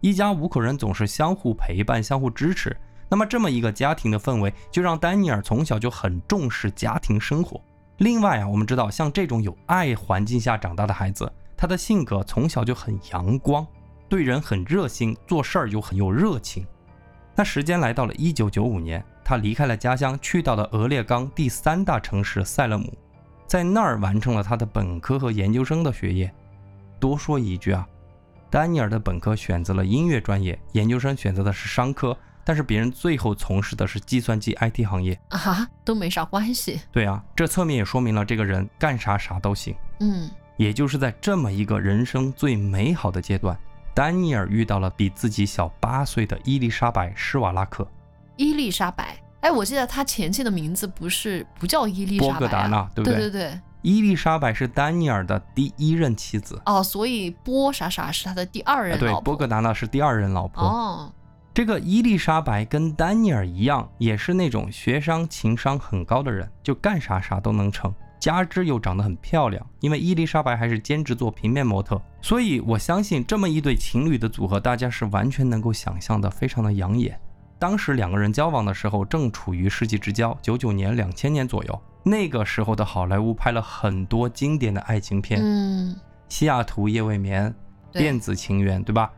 [0.00, 2.76] 一家五口人总是相互陪伴、相互支持，
[3.08, 7.60] 那么这么一个家庭的氛围，就让丹尼尔从小就很重视家庭生活。
[7.98, 13.64] 另外啊，我们知道，像这种有爱环境下长大的孩子，他的性格从小就很阳光，
[14.08, 16.66] 对人很热心，做事儿又很有热情。
[17.36, 22.92] 那时间来到了一九九五年，他离开了家乡，去到了俄列冈第三大城市塞勒姆，
[23.46, 26.32] 在那儿完成了他的本科和研究生的学业。
[26.98, 27.86] 多说一句啊。
[28.50, 36.78] 丹尼尔的本科选择了音乐专业，研究生选择的是商科，但是别人最后从事的是计算机 IT 行业啊，都没啥关系。
[36.92, 39.74] 对啊，这侧面也说明了这个人干啥啥都行。
[40.00, 43.58] 嗯，也就是在这么一个人生最美好的阶段，
[43.94, 47.88] 丹尼尔遇到了比自己小八岁的伊丽莎白·施瓦拉克。
[48.42, 53.20] 伊丽莎白，哎，我记得她前妻的名字不是不叫伊丽莎白，波格达娜，对不对？
[53.20, 53.60] 对对对。
[53.82, 59.20] 伊丽莎白是丹尼尔的第一任妻子哦，所以波啥啥是他的第二任老婆。
[59.20, 60.60] 对，波格达娜是第二任老婆。
[60.64, 61.12] 哦，
[61.54, 69.64] 这个伊丽莎白跟丹尼尔一样，也是那种学商情商很高的人，就干啥啥都能成，加之又长得很漂亮。
[69.78, 77.16] 因为伊丽莎白还是兼职做平面模特，所以我相信这么一对情侣的组合，大家是完全能够想象的，非常的养眼。
[77.62, 81.82] 当时两个人交往的时候，正处于世纪之交，九九年、两千年左右。
[82.02, 85.94] 那个时候的好莱坞拍了很多经典的爱情片，嗯，
[86.28, 87.54] 西雅图夜未眠、
[87.92, 89.08] 电子情缘，对吧？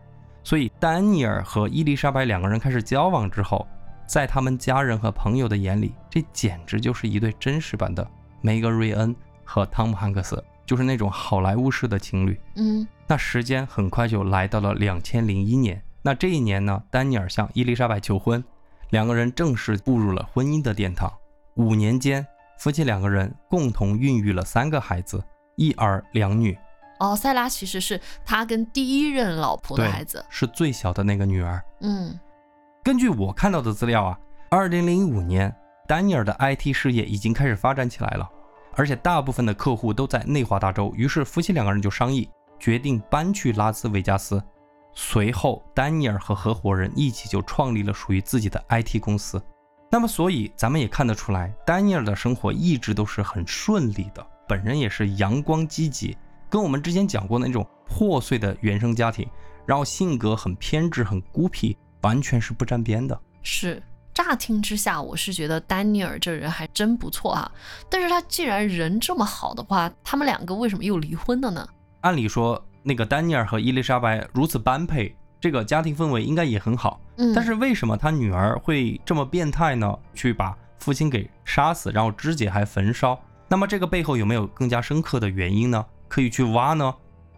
[0.42, 3.66] 所以丹尼尔和伊丽莎白两个人开始交往之后，
[4.07, 8.07] 在他们家人和朋友的眼里，这简直就是一对真实版的
[8.42, 12.38] 梅格瑞恩和汤姆汉克斯，就是那种好莱坞式的情侣。
[12.57, 18.44] 嗯，那时间很快就来到了两千零一年，那这一年呢，丹尼尔向伊丽莎白求婚，
[18.90, 21.12] 两个人正式步入了婚姻的殿堂。
[21.54, 22.24] 五年间。
[22.56, 25.22] 夫妻两个人共同孕育了三个孩子，
[25.56, 26.56] 一儿两女。
[27.00, 31.60] 哦，塞拉其实是他跟第一任老婆的孩子，是最小的那个女儿。
[31.80, 32.18] 嗯，
[32.82, 34.18] 根据我看到的资料啊，
[34.50, 35.54] 二零零五年，
[35.88, 38.26] 丹尼尔的 IT 事业已经开始发展起来了，
[38.76, 40.92] 而且大部分的客户都在内华达州。
[40.96, 44.40] 于是夫妻两个人就商议，决定搬去拉斯维加斯。
[44.94, 49.42] 随后，丹尼尔和合伙人一起就创立了属于自己的 IT 公司。
[49.90, 56.16] 那么，所以咱们也看得出来，丹尼尔的生活一直都是很顺利的，本人也是阳光积极，
[56.48, 59.28] 跟我们之前讲过的那种破碎的原生家庭，
[59.66, 63.16] 然后性格很偏执、很孤僻，完全是不沾边的。
[63.42, 63.80] 是，
[64.12, 67.50] 乍听之下，我是觉得丹尼尔这人还真不错啊。
[67.88, 71.68] 但是他既然人这么好的话，他们两个为什么又离婚了呢？
[72.00, 75.16] 按理说，那个丹尼尔和伊丽莎白如此般配。
[75.40, 79.94] 这个家庭氛围应该也很好，嗯，但是为什么他女儿会这么变态呢？
[80.14, 83.20] 去把父亲给杀死，然后肢解还焚烧？
[83.47, 85.85] 那么这个背后有没有更加深刻的原因呢？
[86.09, 86.94] 可以去挖呢？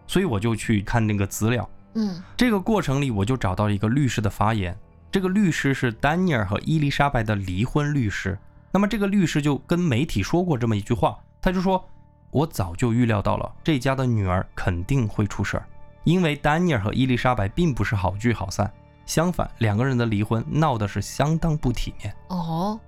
[0.07, 4.79] 所以我就去看那个资料，嗯，这个过程里我就找到了一个律师的发言，
[5.11, 8.39] 这个律师是丹尼尔和伊丽莎白的离婚律师。
[8.71, 11.85] 那么这个律师就跟媒体说过这么一句话，他就说
[12.31, 15.67] ：“我早就预料到了这家的女儿肯定会出事儿。”
[16.05, 18.73] 因为丹尼尔和伊丽莎白并不是好聚好散，
[19.07, 22.15] 相反，两个人的离婚闹的是相当不体面。
[22.29, 22.79] 哦，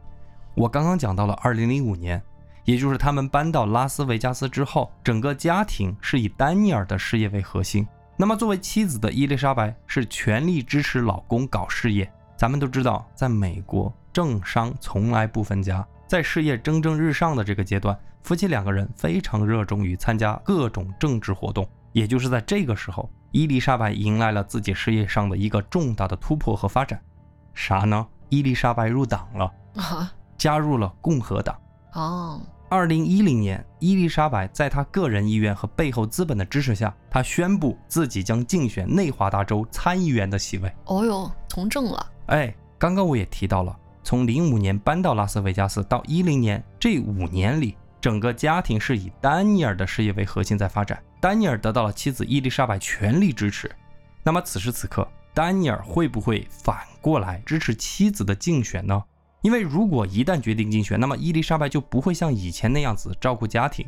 [0.54, 2.22] 我刚刚讲到了2005年，
[2.64, 7.84] 也就是他们搬到拉斯维加斯之后，整个家庭是以丹尼尔的事业为核心。
[8.16, 12.08] 那么作为妻子的伊丽莎白是全力支持老公搞事业。
[12.36, 21.68] 咱们都知道，在美国政商从来不分家，在事业蒸蒸日上的这个阶段，夫妻两个人非常热衷于参加各种政治活动。
[21.92, 26.98] 也就是在这个时候，伊丽莎白迎来了自己事业上的一个重大的突破和发展。
[27.52, 28.06] 啥呢？
[28.30, 29.52] 伊丽莎白入党了，
[30.38, 31.58] 加入了共和党。
[31.92, 32.40] 哦，
[32.70, 40.72] 二零一零年，伊丽莎白在她个人意愿和背后资本的支持下，她宣布自己将竞选内华达州参议员的席位。
[40.86, 42.06] 哦哟，从政了。
[42.26, 43.76] 哎，刚刚我也提到了，
[44.08, 47.76] 从零五年搬到拉斯维加斯到一零年这五年里。
[48.00, 53.70] 整个家庭是以丹尼尔的事业为核心在发展，丹尼尔得到了妻子伊丽莎白全力支持。
[54.22, 59.04] 那么此时此刻，丹尼尔会不会反过来支持妻子的竞选呢？
[59.42, 63.86] 因为如果一旦决定竞选，那么伊丽莎白就不会像以前那样子照顾家庭，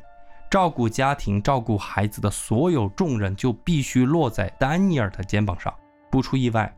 [0.50, 5.74] 照顾家庭、照顾孩子的所有重任就必须落在丹尼尔的肩膀上。
[6.10, 6.70] 不出意外，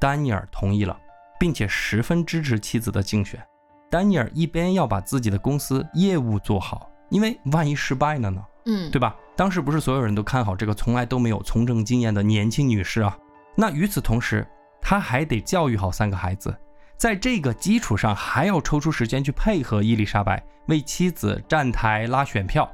[0.00, 0.98] 丹尼尔同意了，
[1.40, 3.42] 并且十分支持妻子的竞选。
[3.88, 8.44] 丹尼尔一边要把自己的公司业务做好，因为万一失败了呢？
[8.66, 9.16] 嗯，对吧？
[9.34, 13.16] 当时不是所有人都看好这个从来都没有从政经验的年轻女士啊？
[13.56, 14.46] 那与此同时，
[14.82, 16.54] 他还得教育好三个孩子，
[16.98, 22.70] 在这个基础上，还要抽出时间去配合伊丽莎白，为妻子站台拉选票。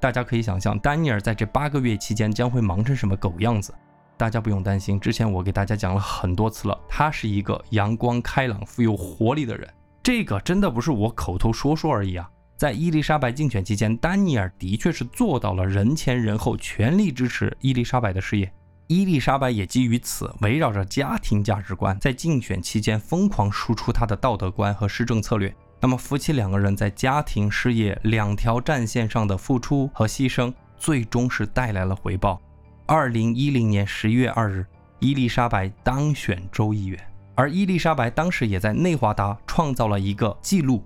[0.00, 3.72] 大家可以想象，丹尼尔在这八个月期间将会忙成什么狗样子。
[4.18, 9.66] 大家不用担心，之前我给大家讲了很多次了，他是一个阳光开朗、富有活力的人。
[10.02, 12.28] 这个真的不是我口头说说而已啊！
[12.56, 18.52] 在伊丽莎白竞选期间，丹尼尔的确是做到了人前人后，全力支持伊丽莎白的事业。
[18.88, 25.54] 伊丽莎白也基于此，围绕着家庭价值观，在竞选期间疯狂输出她的道德观和施政策略。
[25.80, 32.40] 那么，夫妻两个人在家庭、事业两条战线上的付出和牺牲，最终是带来了回报。
[32.90, 34.64] 二零一零年十一月二日，
[34.98, 36.98] 伊丽莎白当选州议员，
[37.34, 40.82] 而伊丽莎白当时也在内华达创造了一个记录，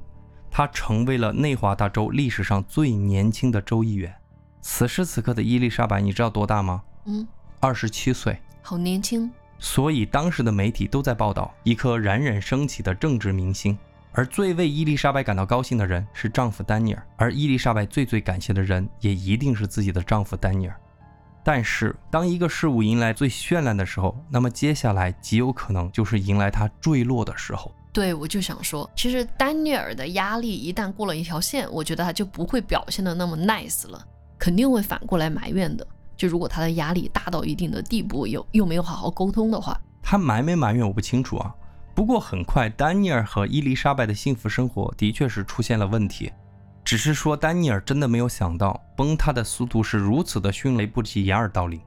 [0.51, 4.13] 她成为了内华达州历史上最年轻的州议员。
[4.63, 6.83] 此时此刻的伊丽莎白，你知道多大吗？
[7.05, 7.25] 嗯，
[7.61, 8.37] 二十七岁。
[8.63, 9.31] 好年轻。
[9.61, 13.79] 所以当时的媒体都在报道一颗冉冉升起的政治明星。
[14.11, 20.77] 而最为伊丽莎白感到高兴的人是丈夫丹尼尔，而伊丽莎白最最感谢的人也一定是自己的丈夫丹尼尔。
[21.45, 27.73] 但是，当一个事物迎来最绚烂的时候，那么接下来极有可能就是迎来它坠落的时候。
[27.93, 34.03] 对，我就想说，其实丹尼尔的压力一旦过了一条线，我觉得他就不会表现的那么 nice 了，
[34.39, 35.87] 肯定会反过来埋怨的。
[36.17, 41.53] 就如果他的压力大到一定的地步，又又没有好好沟通的话，他埋没埋怨我不清楚啊。
[41.95, 46.33] 不过很快，丹尼尔和伊丽莎白的幸福生活的确是出现了问题。
[46.93, 51.81] 只是说，丹尼尔真的没有想到，崩塌的速度是如此的迅雷不及掩耳盗铃。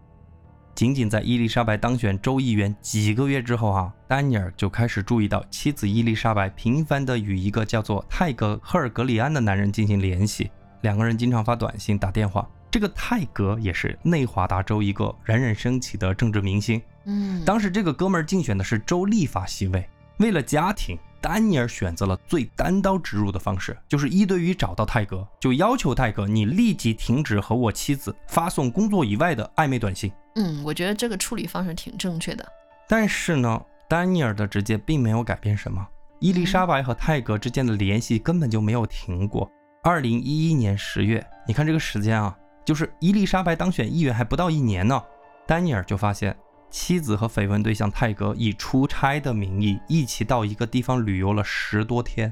[0.73, 10.49] 仅仅在伊丽莎白当选州议员几个月之后，啊，丹尼尔就开始注意到妻子伊丽莎白频繁地与一个叫做泰格·赫尔格里安的男人进行联系，
[10.81, 12.49] 两个人经常发短信、打电话。
[12.71, 16.81] 这个泰格也是内华达州一个冉冉升起的政治明星。
[17.03, 19.87] 嗯，当时这个哥们儿竞选的是州立法席位，
[20.17, 20.97] 为了家庭。
[21.25, 30.11] 丹尼尔选择了最单刀直入的方式，就是一对一找到泰格，就要求泰格你立即停止和我妻子发送工作以外的暧昧短信。
[30.35, 32.47] 嗯，我觉得这个处理方式挺正确的。
[32.87, 33.59] 但是呢，
[33.89, 35.83] 丹尼尔的直接并没有改变什么，
[36.19, 39.49] 伊丽莎白和泰格之间的联系根本就没有停过。
[39.81, 45.01] 二零一一年十月，你看这个时间啊，就是伊丽莎白当选议员还不到一年呢，
[45.47, 46.37] 丹尼尔就发现。
[46.75, 52.31] 妻子和绯闻对象泰格以出差的名义一起到一个地方旅游了十多天，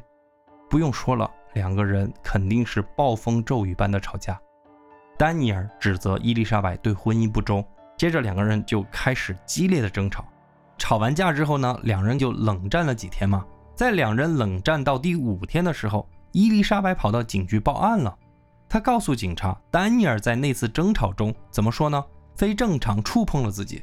[0.69, 4.37] 不用说了，两个人肯定是暴风骤雨般的吵架。
[5.17, 7.65] 丹尼尔指责伊丽莎白对婚姻不忠，
[7.97, 10.25] 接着两个人就开始激烈的争吵。
[10.77, 13.45] 吵完架之后呢，两人就冷战了几天嘛。
[13.73, 18.13] 在两人冷战到第五天的时候，伊丽莎白跑到警局报案了。
[18.67, 22.03] 她告诉警察，丹尼尔在那次争吵中怎么说呢？
[22.35, 23.81] 非正常触碰了自己。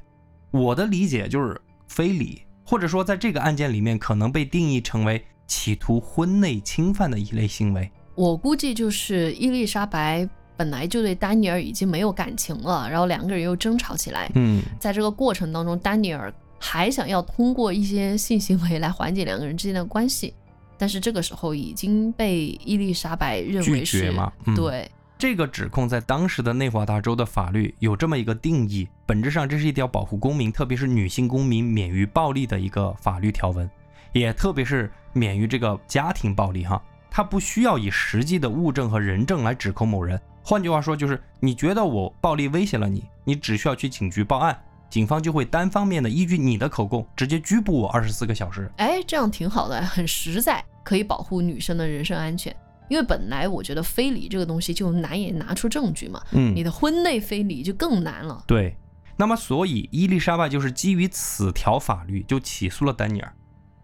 [0.50, 7.90] 我的理解就是非礼，或者说在这个案件里面可能被定义成为企图婚内侵犯的一类行为。
[8.14, 14.30] 我估计就是伊丽莎白本来就对丹尼尔已经没有感情了，然后两个人又争吵起来。
[14.34, 20.34] 嗯，在这个过程当中，丹尼尔还想要通过一些性行为来缓解两个人之间的关系，
[20.76, 24.12] 但是这个时候已经被伊丽莎白认为是
[24.54, 24.90] 对。
[25.20, 33.70] 这个指控在当时的内华达州的法律有这么一个定义，本质上这是一条保护公民，特别是女性公民免于暴力的一个法律条文，
[34.14, 40.18] 也特别是免于这个家庭暴力哈，它不需要以实际的物证和人证来指控某人。
[40.42, 48.72] 换句话说，就是你觉得我暴力威胁了你，你只需要去警局报案，警方就会单方面的依据你的口供直接拘捕我二十四个小时。
[48.78, 52.56] 哎，这样挺好的，很实在，可以保护女生的人身安全。
[52.90, 58.42] 因为本来我觉得非礼这个东西就难以拿出证据嘛，嗯，你的婚内非礼就更难了。
[58.48, 58.76] 对，
[59.16, 63.32] 那么所以伊丽莎白就是基于此条法律就起诉了丹尼尔，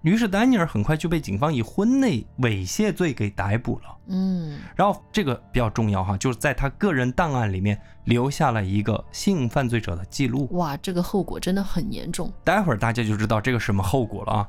[0.03, 3.97] 于是丹尼尔很快就被警方以婚内猥亵罪给逮捕了。
[4.09, 10.49] 嗯，然后这个比较重要哈，就是在他个人档案里面留下了一个性犯罪者的记录。
[10.53, 12.33] 哇，这个后果真的很严重。
[12.43, 14.49] 待会儿大家就知道这个什么后果了啊。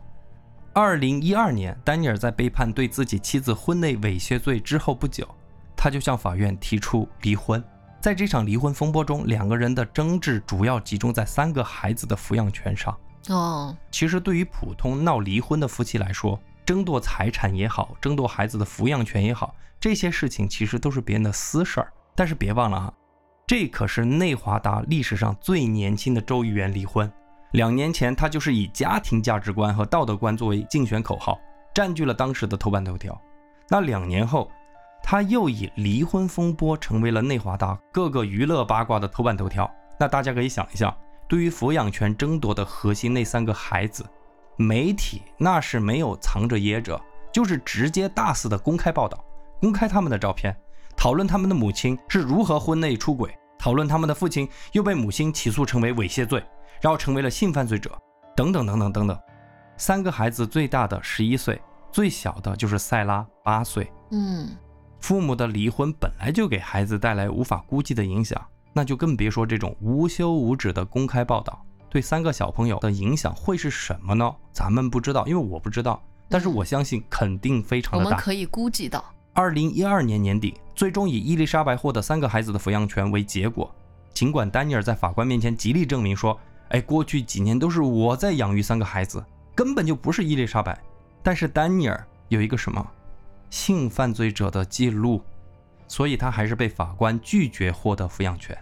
[0.80, 5.28] 二零一二年，丹尼尔在被判对自己妻子婚内猥亵罪之后不久，
[5.76, 7.62] 他就向法院提出离婚。
[8.00, 12.96] 在这场离婚风波中，两个人的争执主要集中在三个孩子的抚养权上。
[13.30, 21.92] 哦，其实对于普通闹离婚的夫妻来说，争夺财产也好，争夺孩子的抚养权也好，这些事情其实都是别人的私事儿。
[22.14, 22.94] 但是别忘了啊，
[23.48, 27.12] 这可是内华达历史上最年轻的州议员离婚。
[27.52, 31.40] 两年前，他就是以家庭价值观和道德观作为竞选口号，
[31.74, 33.20] 占据了当时的头版头条。
[33.70, 34.52] 那两年后，
[35.02, 39.70] 他又以离婚风波成为了内华达各个娱乐八卦的头版头条。
[40.00, 40.96] 那大家可以想一下，
[41.28, 44.06] 对于抚养权争夺的核心那三个孩子，
[44.58, 49.24] 媒体那是没有藏着掖着，就是直接大肆的公开报道，
[49.60, 50.56] 公开他们的照片，
[50.96, 56.44] 讨论他们的母亲是如何婚内出轨，讨论他们的父亲又被母亲起诉成为猥亵罪，
[56.82, 57.92] 然后成为了性犯罪者，
[58.36, 59.20] 等等等等等等。
[59.78, 61.62] 三个孩子，最大的十一岁，
[61.92, 63.92] 最小的就是塞拉八岁。
[64.12, 64.50] 嗯，
[65.00, 68.42] 父母的离婚本来就给孩子带来无法估计的影响，
[68.74, 71.64] 那就更别说这种无休无止的公开报道。
[71.90, 74.36] 对三个小朋友的影响会是什么呢？
[74.52, 76.02] 咱们不知道，因为我不知道。
[76.30, 78.10] 但是我相信肯定非常的大。
[78.10, 79.04] 我们可以估计到，
[79.34, 83.74] 二零一二年年底，最终以伊丽莎白获得三个孩子的抚养权为结果。
[84.14, 86.38] 尽管丹尼尔在法官面前极力证明说
[86.70, 89.24] ：“哎，过去几年都是我在养育三个孩子，
[89.56, 90.78] 根本就不是伊丽莎白。”
[91.24, 92.86] 但是丹尼尔有一个什么
[93.50, 95.22] 性犯罪者的记录，
[95.88, 98.58] 所以他还是被法官拒绝获得抚养权。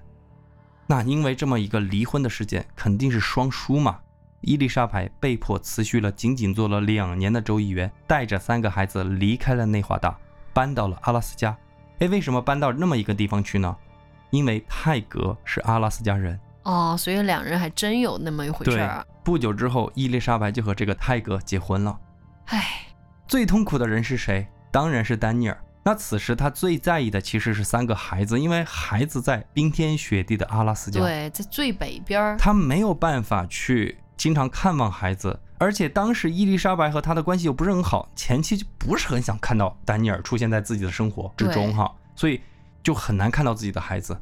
[0.87, 3.99] 那因为这么一个离婚的事件，肯定是双输嘛。
[4.41, 10.15] 伊丽莎白被迫辞去了仅仅做了两年的州议员，带着三个孩子离开了内华达，
[10.53, 11.57] 搬到了阿拉斯加。
[11.99, 13.75] 哎，为什么搬到那么一个地方去呢？
[14.29, 19.05] 因为泰格是阿拉斯加人哦，所以两人还真有那么一回事儿。
[19.23, 21.97] 不久之后，伊丽莎白就和这个泰格结婚了。
[22.45, 22.87] 唉，
[23.27, 24.47] 最痛苦的人是谁？
[24.71, 25.57] 当然是丹尼尔。
[25.83, 42.41] 那此时他最在意的其实是三个孩子，因为孩子在冰天雪地的阿拉斯加，对，在最北边，他没有办法去经常看望孩子，而且当时伊丽莎白和他的关系又不是很好，前妻就不是很想看到丹尼尔出现在自己的生活之中哈，所以
[42.81, 44.19] 就很难看到自己的孩子。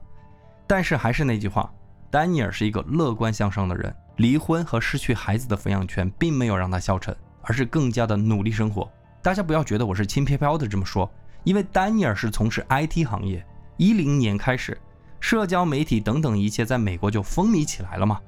[0.68, 1.72] 但是还是那句话，
[2.14, 8.88] 丹尼尔是一个乐观向上的人，离婚和失去孩子的抚养权并没有让他消沉，而是更加的努力生活。
[9.20, 11.12] 大家不要觉得我是轻飘飘的这么说。
[11.44, 13.44] 因为丹尼尔是从事 IT 行业，
[13.78, 14.80] 一零年开始，
[15.20, 18.22] 社交媒体等等一切在美国就风靡起来了嘛。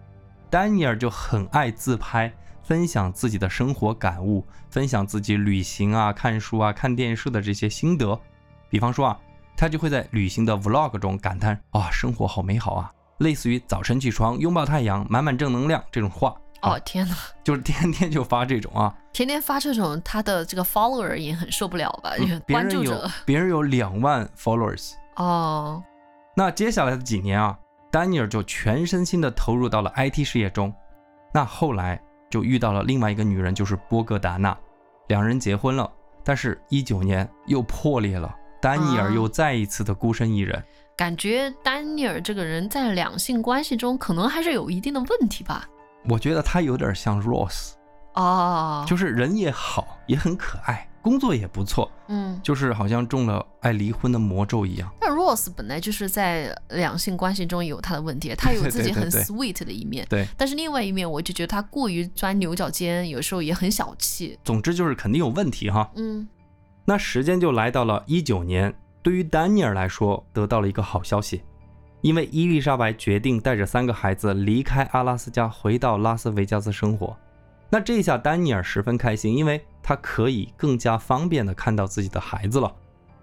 [0.50, 2.34] 丹尼尔就很爱自拍，
[2.64, 8.20] 分享自己的生活感悟，分享自己旅行啊、看书啊、看电视的这些心得。
[8.68, 9.20] 比方说啊，
[9.56, 16.36] 他就会在旅行的 Vlog 中感叹：“啊，生活好美好啊！”类似于早晨起床拥抱太阳，满满正能量这种话。
[16.62, 22.12] 哦天哪，就是天天就发这种啊，天天发这种，他的这个 follower 也很受不了吧？
[22.48, 25.84] 关注者，别人有两万 followers 哦。
[26.36, 27.58] 那接下来的几年啊，
[27.92, 30.74] 丹尼尔就全身心的投入到了 IT 事业中。
[31.34, 34.58] 那后来就遇到了另外一个女人，就是波格达娜，
[35.08, 35.92] 两人结婚了。
[36.24, 38.36] 但是，一九年又破裂了，
[38.66, 40.64] 丹尼尔又再一次的孤身一人。
[40.98, 45.70] 感觉丹尼尔这个人在两性关系中可能还是有一定的问题吧。
[46.10, 47.74] 我觉得他有点像 Rose，
[48.16, 54.92] 哦，就是人也好，也很可爱，工作也不错，嗯，就是好像中了爱离婚的魔咒一样。
[55.00, 60.26] 但 Rose 本来就是在两性关系中有他的问题，他有自己很 sweet 的一面，对。
[60.36, 64.40] 但是另外一面，我就觉得他过于钻牛角尖，有时候也很小气。
[64.44, 65.92] 总之就是肯定有问题哈。
[65.96, 66.28] 嗯。
[66.88, 68.72] 那时间就来到了一九年，
[69.02, 71.42] 对于丹尼尔来说，得到了一个好消息。
[72.02, 77.18] 因为伊丽莎白决定带着三个孩子离开阿拉斯加，回到拉斯维加斯生活。
[77.72, 82.72] 那这下丹尼尔十分开心，因为他可以更加方便的看到自己的孩子了。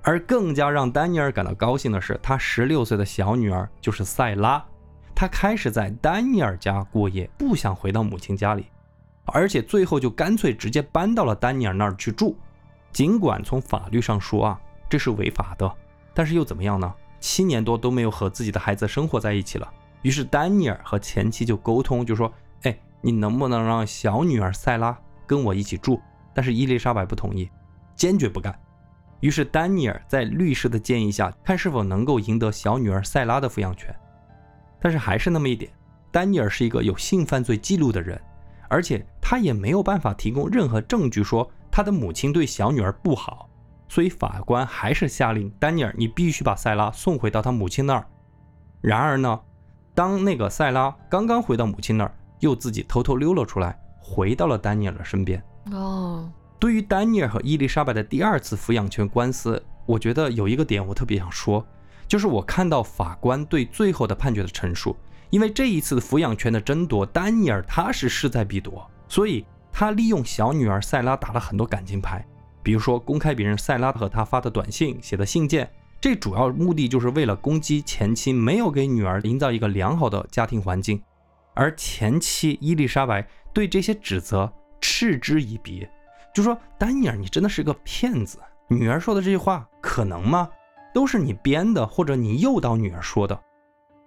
[0.03, 4.63] 而更加让丹尼尔感到高兴的是，他十六岁的小女儿就是塞拉，
[5.15, 8.67] 她开始在丹尼尔家过夜，不想回到母亲家里，
[9.27, 12.37] 而且最后就干脆直接搬到了丹尼尔那儿去住。
[12.93, 15.73] 尽管从法律上说啊，这是违法的，
[16.13, 16.93] 但是又怎么样呢？
[17.21, 19.73] 七年多都没有和自己的孩子生活在一起了，
[20.03, 22.33] 于是丹尼尔和前妻就沟通，就说
[22.63, 26.01] ：“哎，你能不能让小女儿塞拉跟我一起住？”
[26.35, 27.49] 但是伊丽莎白不同意，
[27.95, 28.59] 坚决不干。
[29.21, 33.95] 于是丹尼尔在律师的建议下，看是否能够赢得小女儿塞拉的抚养权。
[34.81, 35.71] 但是还是那么一点，
[36.11, 38.21] 丹尼尔是一个有性犯罪记录的人，
[38.69, 43.49] 而且他也没有办法提供任何证据说他的母亲对小女儿不好。
[43.89, 48.07] 所以法官还是下令丹尼尔，你必须把塞拉送回到他母亲那儿。
[48.81, 49.41] 然而呢，
[49.95, 55.43] 当那个塞拉刚刚回到母亲那儿，又自己偷偷溜了出来，回到了丹尼尔的身边。
[55.73, 61.63] 哦，对于丹尼尔和伊丽莎白的第二次抚养权官司，我觉得有一个点我特别想说，
[62.09, 64.97] 就是我看到法官对最后的判决的陈述，
[65.29, 72.25] 因为这一次抚养权的争夺，丹尼尔他是势在必夺，所以他利用小女儿塞拉打了很多感情牌。
[72.63, 75.69] 比如说，公开别人塞拉和他发的短信、写的信件，
[76.01, 81.03] 这主要目的就是为了攻击前妻没有给女儿营造一个良好的家庭环境，
[81.55, 85.89] 而前妻伊丽莎白对这些指责嗤之以鼻，
[86.33, 90.49] 就说丹尼尔，你真的是个骗子，女儿说的这句话可能吗？
[90.95, 93.41] 都是你编的，或者你诱导女儿说的。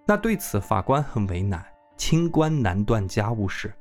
[0.07, 1.66] 那对此法官很为难，
[1.97, 3.74] 清官难断家务事，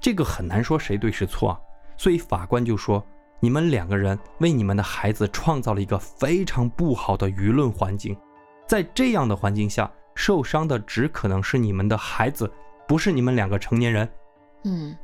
[0.00, 1.60] 这个很难说谁对谁错啊。
[1.96, 3.04] 所以法官就说，
[3.38, 8.16] 你们两个人为你们的孩子创造了一个非常不好的舆论环境，
[8.66, 12.50] 在这样的环境下，受伤的只可能是你们的孩子，
[12.88, 14.08] 不是你们两个成年人。
[14.64, 14.94] 嗯，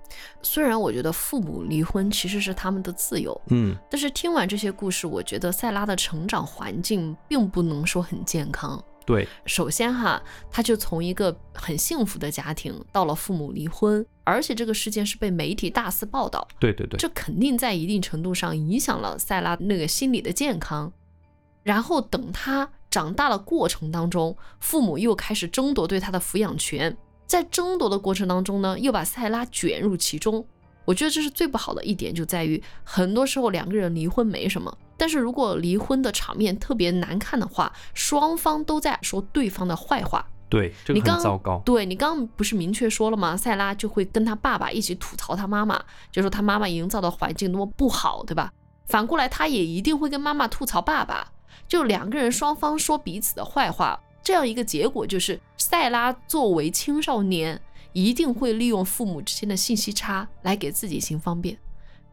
[0.42, 8.82] 虽然我觉得父母离婚其实是他们的自由，嗯，但是听完这些故事，我觉得塞拉的成长环境并不能说很健康。
[9.06, 20.92] 对，首先哈，他就从一个很幸福的家庭到了父母离婚，而且这个事件是被媒体大肆报道，对对对，这肯定在一定程度上影响了塞拉那个心理的健康。
[21.62, 26.96] 然后等他长大的过程当中，父母又开始争夺对他的抚养权。
[27.26, 30.46] 在争夺的过程当中呢，又把塞拉卷入其中。
[30.86, 40.26] 我觉得这是最不好的一点，就在于很多时候两个人离婚没什么，但是如果离婚的场面特别难看的话，双方都在说对方的坏话。
[40.48, 41.60] 对，这个你刚很糟糕。
[41.64, 43.36] 对你刚刚不是明确说了吗？
[43.36, 45.82] 塞拉就会跟他爸爸一起吐槽他妈妈，
[46.12, 48.52] 就说他妈妈营造的环境多么不好，对吧？
[48.86, 51.32] 反过来，他也一定会跟妈妈吐槽爸爸，
[51.66, 54.00] 就两个人双方说彼此的坏话。
[54.22, 57.60] 这样一个结果就是，塞拉作为青少年，
[57.96, 61.56] 一定会利用父母之间的信息差来给自己行方便，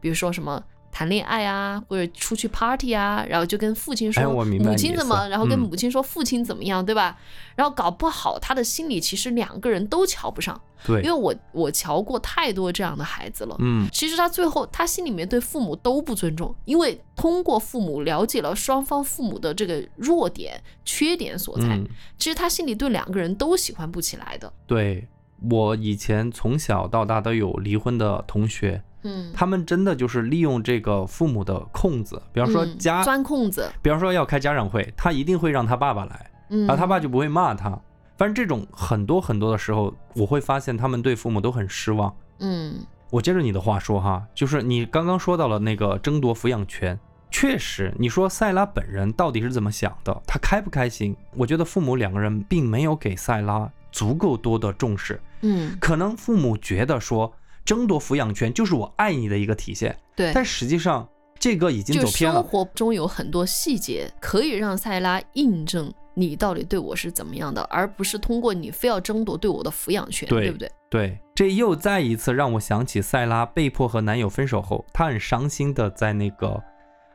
[0.00, 7.18] 比如说什么谈恋爱啊，或者出去 party 啊，然后就跟父亲说母亲怎么，然后跟嗯母亲说父亲怎么样，对吧？
[7.54, 13.54] 然后搞不好他的心里其实两个人都瞧不上，对因为，我我瞧过太多这样的孩子了。
[13.58, 21.76] 嗯，其实他最后他心里面对父母都不尊重，因为通过父母了解了双方父母的这个弱点、缺点所在。
[21.76, 24.50] 嗯，其实他心里对两个人都喜欢不起来的。
[24.66, 25.06] 对
[25.50, 37.70] 我以前从小到大都有离婚的同学，嗯，他们真的就是利用这个父母的空子，比方说嗯家，钻空子，比方说要开家长会，他一定会让他爸爸来，嗯，然后他爸就不会骂他。
[38.16, 42.14] 反正这种很多很多的时候，我会发现他们对父母都很失望。
[42.38, 42.76] 嗯
[43.10, 46.98] 我接着你的话说哈，就是你刚刚说到了那个争夺抚养权，
[47.30, 50.22] 确实，你说塞拉本人到底是怎么想的？
[50.26, 51.16] 他开不开心？
[51.36, 57.32] 我觉得父母两个人并没有给塞拉足够多的重视，嗯，可能父母觉得说
[57.64, 60.32] 争夺抚养权就是我爱你的一个体现，对。
[60.34, 62.42] 但实际上这个已经走偏了。
[62.42, 70.68] 生活中有很多细节可以让塞拉印证你到底对我是怎么样的，而不是通过你非要争夺对我的抚养权，对对不对？
[70.90, 76.60] 对，这又再一次让我想起塞拉被迫和男友分手后，她很伤心的在那个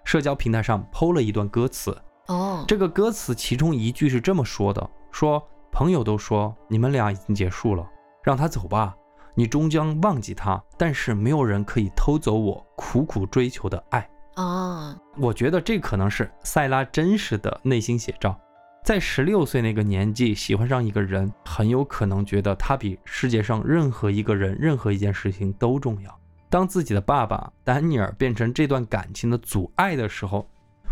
[0.06, 1.98] 社交平台上剖了一段歌词。
[2.28, 5.46] 哦，这个歌词其中一句是这么说的：“说
[5.80, 7.90] 朋友都说你们俩已经结束了，
[8.22, 8.94] 让他走吧，
[9.34, 14.06] 你终将忘记他，但是没有人可以偷走我苦苦追求的爱。”
[14.36, 18.38] 啊，我觉得这可能是塞拉真实的内心写照。
[18.84, 26.14] 在十六岁那个年纪，喜欢上一个人，很有可能觉得他比世界上任何一个人、任何一件事情都重要。
[26.50, 30.46] 当自己的爸爸丹尼尔变成这段感情的阻碍的时候，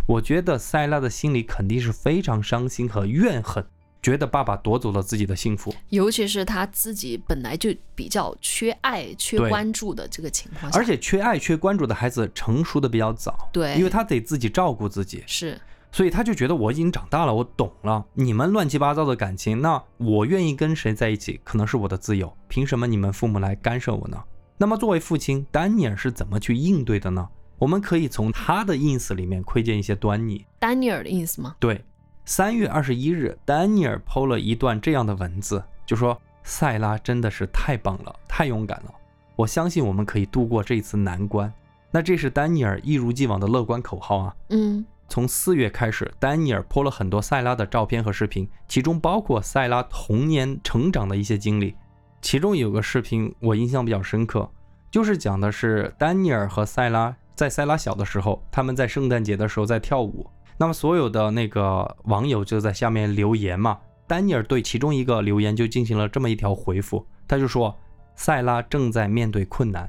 [0.07, 3.61] 我觉得塞拉的心里肯定是非常伤心和怨恨，
[4.01, 15.59] 觉得爸爸夺走了自己的幸福，尤其是他自己本来就比较缺爱、缺关注的这个情况下，而且缺爱、缺关注的孩子成熟的比较早，对因为他得自己照顾自己，是
[15.91, 24.21] 所以他就觉得我已经长大了，我懂了你们乱七八糟的感情，那我愿意跟谁在一起，可能是我的自由，凭什么你们父母来干涉我呢？
[24.57, 27.27] 那么作为父亲，丹尼尔是怎么去应对的呢？
[27.57, 30.45] 我们可以从他的 ins 里面窥见一些端倪。
[30.59, 31.55] 丹尼尔的意思吗？
[31.59, 31.83] 对，
[32.27, 38.93] 三月二十一日，丹尼尔 PO 了一段这样的文字，就说塞拉真的是太棒了，太勇敢了，
[39.37, 41.51] 我相信我们可以度过这次难关。
[41.89, 44.35] 那这是丹尼尔一如既往的乐观口号啊。
[44.49, 51.75] 嗯从四月开始，丹尼尔 po 了很多塞拉的照片和视频，其中包括塞拉童年成长的一些经历。
[52.21, 54.51] 其中有个视频我印象比较深刻，
[54.91, 60.29] 就是讲的是丹尼尔和塞拉在塞拉小的时候，他们在圣诞节的时候在跳舞。
[60.57, 63.77] 那么所有的那个网友就在下面留言嘛，
[64.07, 67.75] 丹尼尔对其中一个留言就进行了这么一条回复，他就说
[68.15, 69.87] 塞拉正在面对困难，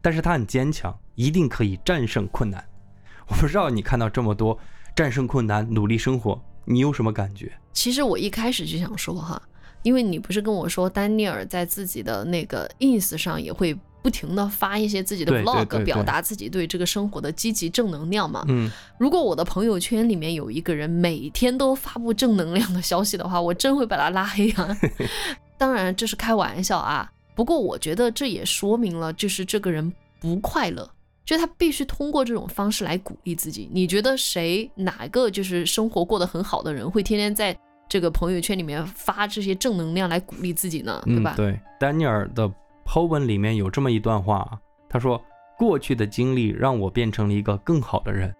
[0.00, 2.64] 但是他很坚强，一定可以战胜困难。
[3.26, 4.56] 我不知道你看到这么多
[4.94, 7.52] 战胜困难、努力生活，你有什么感觉？
[7.72, 9.42] 其实我一开始就想说哈，
[9.82, 18.44] 因为你不是跟我说丹尼尔在自己的那个 ins 上也会不停的发一些自己的 vlog，表达自己对这个生活的积极正能量嘛。
[18.48, 24.76] 嗯，如果我的朋友圈里面有一个人每天都发布正能量的消息的话，我真会把他拉黑啊。
[25.56, 29.90] 当然这是开玩笑啊，不过我觉得这也说明了，就是这个人
[30.20, 30.86] 不快乐。
[31.24, 33.66] 就他必须通过这种方式来鼓励自己。
[33.72, 37.56] 你觉得谁哪个就是生活过得很好的人，会天天在
[37.88, 41.02] 这个朋友圈里面发这些正能量来鼓励自己呢？
[41.06, 41.34] 对吧？
[41.34, 42.46] 嗯，对，丹尼尔的
[42.84, 44.58] po 文里面有这么一段话啊，
[44.88, 45.20] 他说
[45.58, 48.34] ：“过去的经历让我变成了一个更好的人。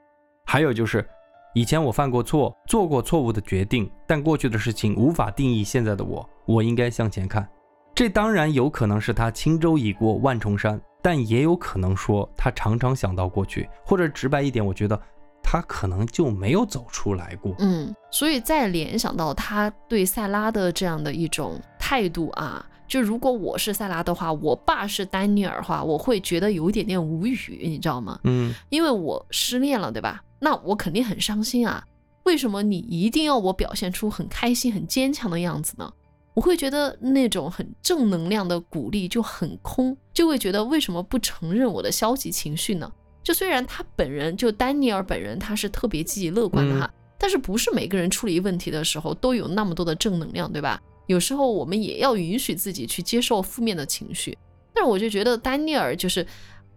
[0.44, 1.06] 还有就是，
[1.54, 7.48] 以前我犯过错，做过错误的决定，但过去的事情无法定义现在的我，我应该向前看。
[7.94, 15.00] 这当然有可能是他轻舟已过万重山，但也有可能说他常常想到过去，或者直白一点，我觉得
[15.42, 17.54] 他可能就没有走出来过。
[17.60, 28.18] 嗯，所以再联想到他对塞拉的这样的一种态度啊，就如果我是塞拉的话，我爸是丹尼尔的话，我会觉得有一点点无语，你知道吗？
[28.24, 30.22] 嗯因为我失恋了，对吧？
[30.38, 31.84] 那我肯定很伤心啊。
[32.24, 35.90] 为什么你一定要我表现出很开心、很坚强的样子呢？
[36.34, 42.90] 我会觉得那种很正能量的鼓励就很空，就会觉得为什么不承认我的消极情绪呢？
[43.22, 50.80] 就虽然他本人就丹尼尔本人他是特别积极乐观的哈，但是不是每个人处理问题的时候都有那么多的正能量，对吧？
[51.06, 54.36] 有时候我们也要允许自己去接受负面的情绪。
[54.72, 56.26] 但是我就觉得丹尼尔就是，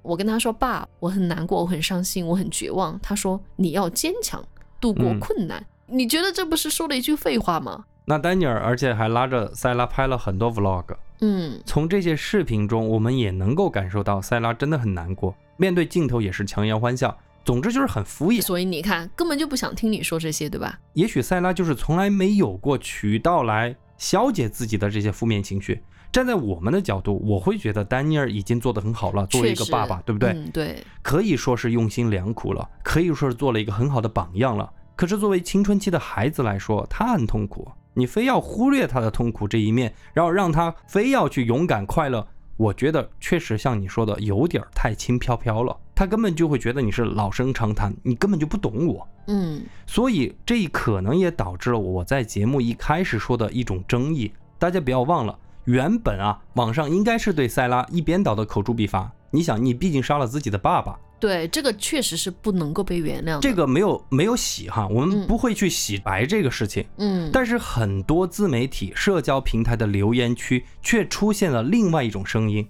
[0.02, 3.00] 我跟他说爸，我很难过，我很伤心，我很绝望。
[3.02, 4.44] 他说你要坚强，
[4.80, 5.66] 度过嗯困难。
[5.88, 7.86] 你觉得这不是说了一句废话吗？
[8.06, 10.96] 那丹尼尔而且还拉着塞拉拍了很多 vlog。
[11.20, 17.18] 嗯从这些视频中，我们也能够感受到塞拉真的很难过，面对镜头也是强颜欢笑。
[17.44, 18.42] 总之就是很敷衍。
[18.42, 20.78] 所以你看，根本就不想听你说这些，对吧？
[20.94, 25.82] 也许塞拉就是从来没有过渠道来消解自己的这些负面情绪。
[26.12, 30.30] 站在我们的角度，我会觉得丹尼尔已经做得很好了，作为一个爸爸，对不对？
[30.30, 34.72] 嗯，对，可以说是用心良苦了，可以说是做了一个很好的榜样了。
[34.96, 42.26] 可是作为青春期的孩子来说，他很痛苦，你非要忽略他的痛苦这一面，然后让他非要去勇敢快乐，
[42.56, 45.78] 我觉得确实像你说的有点太轻飘飘了。
[45.98, 49.08] 他根本就会觉得你是老生常谈，你根本就不懂我。
[49.26, 54.32] 嗯所以这可能也导致了我在节目一开始说的一种争议。
[54.60, 59.12] 大家不要忘了，原本啊，网上应该是对塞拉一边倒的口诛笔伐。
[59.32, 63.40] 你想，你毕竟杀了自己的爸爸，对，这个确实是不能够被原谅的。
[63.42, 66.86] 这，个没有没有洗哈，我们嗯不会去洗白这个事情。
[66.98, 72.68] 嗯，但是很多自媒体、社交平台的留言区却出现了另外一种声音。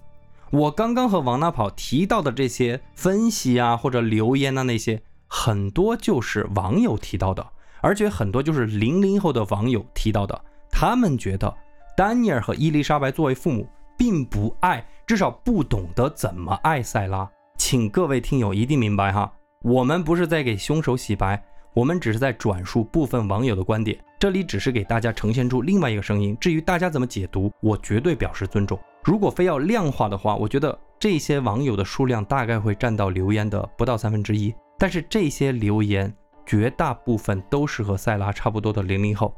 [0.52, 7.46] 我刚刚和王大跑提到的这些分析啊，或者留言啊，那些很多就是网友提到的，
[7.82, 10.42] 而且很多就是零零后的网友提到的。
[10.72, 11.54] 他们觉得
[11.98, 13.68] 丹尼尔和伊丽莎白作为父母，
[13.98, 17.30] 并不爱，至少不懂得怎么爱塞拉。
[17.58, 19.30] 请各位听友一定明白哈，
[19.64, 21.44] 我们不是在给凶手洗白，
[21.74, 26.38] 我们只是在转述部分网友的观点，这里只是给大家呈现出另外一个声音。
[26.40, 28.80] 至于大家怎么解读，我绝对表示尊重。
[29.08, 34.54] 如果非要量化的话，我觉得这些网友的数量大概会占到留言的不到三分之一。
[34.78, 36.14] 但是这些留言
[36.46, 39.34] 绝大部分都是和塞拉差不多的零零后，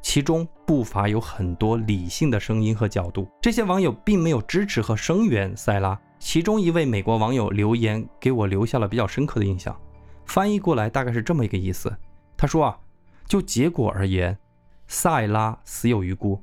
[0.00, 3.28] 其中不乏有很多理性的声音和角度。
[3.38, 6.00] 这些网友并没有支持和声援塞拉。
[6.18, 9.78] 其中一位美国网友留言给我留下了比较深刻的印象，
[10.24, 11.94] 翻译过来大概是这么一个意思。
[12.34, 12.78] 他说啊，
[13.26, 14.38] 就结果而言，
[14.86, 16.42] 塞拉死有余辜，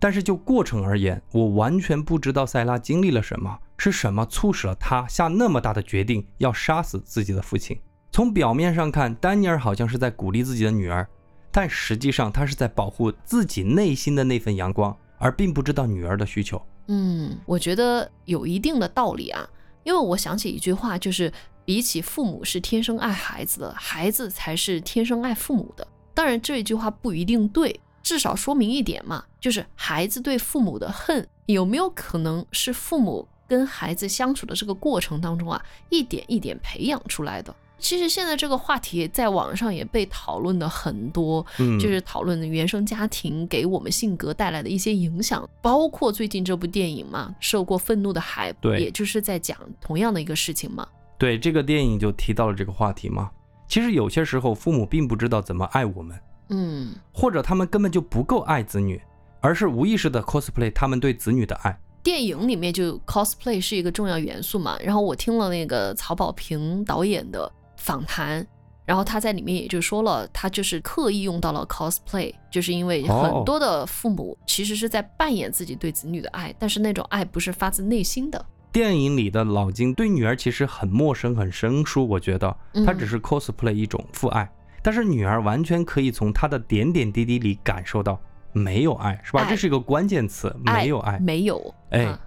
[0.00, 7.78] 但是就过程而言，我完全不知道塞拉经历了什么，是什么促使了他下那么大的决定要杀死自己的父亲。
[8.10, 11.06] 从表面上看，丹尼尔好像是在鼓励自己的女儿，
[11.52, 16.60] 但实际上他是在保护自己内心的那份阳光，而并不知道女儿的需求。
[16.88, 19.46] 嗯，我觉得有一定的道理啊，
[19.84, 21.32] 因为我想起一句话，就是
[21.64, 25.86] 比起父母是天生爱孩子的，孩子才是天生爱父母的。
[26.12, 27.78] 当然，这一句话不一定对，
[28.10, 37.54] 至少说明一点嘛，就是孩子对父母的恨有没有可能是父母跟孩子相处的这个过程当中啊，一点一点培养出来的。
[37.78, 50.84] 其实现在这个话题在网上也被讨论的很多，嗯，就是讨论原生家庭给我们性格带来的一些影响，包括最近这部电影嘛，《受过愤怒的海》，对也就是在讲同样的一个事情嘛。
[51.16, 53.30] 对这个电影就提到了这个话题嘛。
[53.68, 56.18] 其实有些时候父母并不知道怎么爱我们，
[56.50, 59.00] 嗯，或者他们根本就不够爱子女，
[59.40, 61.76] 而是无意识的 cosplay 他们对子女的爱。
[62.02, 64.78] 电影里面就 cosplay 是一个重要元素嘛。
[64.80, 68.46] 然后我听了那个曹保平导演的访谈，
[68.86, 78.44] 然后他在里面也就说了，他就是刻意用到了 cosplay，就是因为哦很多的父母其实是在扮演自己对子女的爱，但是那种爱不是发自内心的。
[78.72, 84.50] 电影里的老金对女儿其实很陌生、很生疏，我觉得嗯他只是 cosplay 一种父爱，
[84.82, 88.20] 但是女儿完全可以从他的点点滴滴里感受到
[88.52, 89.42] 没有爱，是吧？
[89.42, 91.18] 爱这是一个关键词，没有爱。
[91.18, 92.18] 没有，哎啊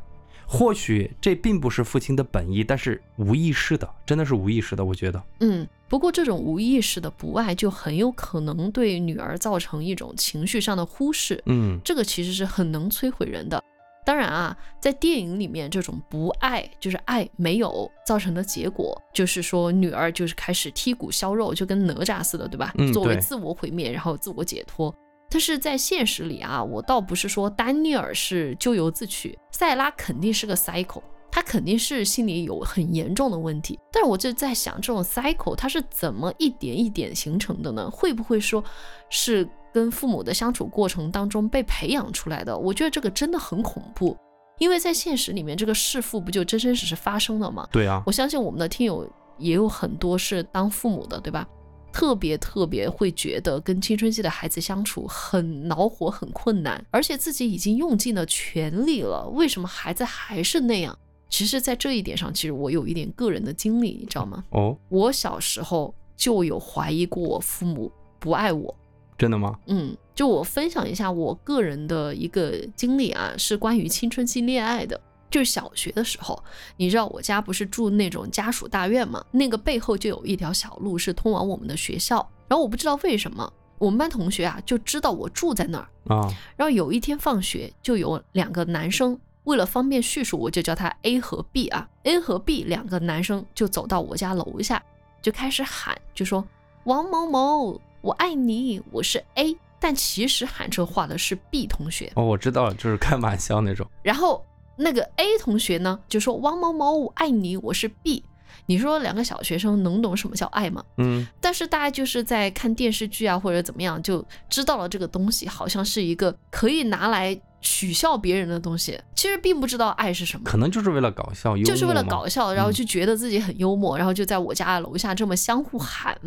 [0.46, 5.24] 或许这并不是父亲的本意，但是无意识的，真的是无意识的，我觉得。
[5.40, 13.64] 嗯，不过这种无意识的不爱，就很有可能对女儿造成一种情绪上的忽视，嗯，这个其实是很能摧毁人的。
[14.06, 22.74] 当然啊，在电影里面，这种不爱就是爱没有造成的结果，就是说女儿就是开始剔骨削肉，就跟哪吒似的，对吧？
[22.78, 24.94] 嗯对作为自我毁灭，然后自我解脱。
[25.30, 31.02] 但是在现实里啊，我倒不是说丹尼尔是咎由自取，塞拉肯定是个 cycle，
[31.32, 33.80] 他肯定是心里有很严重的问题。
[33.92, 37.90] 但是我就在想，这种 cycle 它是怎么一点一点形成的呢？
[37.90, 38.64] 会不会说
[39.10, 42.58] 是跟父母的相处过程当中被培养出来的？
[42.58, 44.16] 我觉得这个真的很恐怖，
[44.60, 47.68] 因为在现实里面，这个弑父不就真真实实发生了吗？
[47.72, 51.48] 对啊，我相信我们的听友也有很多是当父母的，对吧？
[51.92, 60.98] 特别特别会觉得跟青春期的孩子相处很恼火、很困难，而且自己已经用尽了全力了，为什么孩子还是那样？
[61.30, 64.44] 其实，在这一点上，其实我有一点个人的经历，你知道吗？
[64.52, 68.76] 哦，我小时候就有怀疑过我父母不爱我。
[69.24, 69.58] 真的吗？
[69.68, 75.00] 嗯，就我分享一下我个人的一个经历啊，是关于青春期恋爱的。
[75.32, 76.44] 就是小学的时候，
[76.78, 82.18] 你知道我家不是住那种家属大院嘛，那个背后就有一条小路是通往我们的学校。
[82.48, 85.88] 然后我不知道为什么，我们班同学啊就知道我住在那儿。
[86.16, 91.90] 啊，然后有一天放学，就有两个男生，为了方便叙述，我就叫他 A 和 B 啊。
[92.04, 94.84] A 和 B 两个男生就走到我家楼下，
[95.20, 96.46] 就开始喊，就说
[96.84, 99.58] 王某某，我爱你，我是 A。
[99.80, 102.12] 但其实喊这话的是 B 同学。
[102.16, 103.90] 哦，我知道了，就是开玩笑那种。
[104.02, 104.46] 然后
[104.76, 108.22] 那个 A 同学呢，就说王某某，我爱你，我是 B。
[108.66, 110.84] 你说两个小学生能懂什么叫爱吗？
[110.98, 120.44] 嗯，但是大家就是在看电视剧啊，或者怎么样，就知道了这个东西好像是一个可以拿来取笑别人的东西，其实并不知道爱是什么。
[120.46, 126.18] 可能就是为了搞笑，就是为了搞笑，然后嗯就觉得自己很幽默，然后就在我家楼下这么相互喊。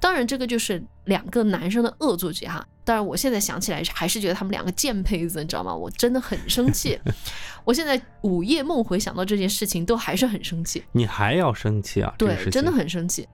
[0.00, 2.66] 当然，这个就是两个男生的恶作剧哈。
[2.84, 5.74] 当然，我现在想起来还是觉得他们两个贱胚子，你知道吗？
[5.74, 6.98] 我真的很生气。
[7.68, 10.82] 我现在午夜梦回想到这件事情，都还是很生气。
[10.90, 12.14] 你还要生气啊？
[12.16, 13.28] 这个事对，真的很生气。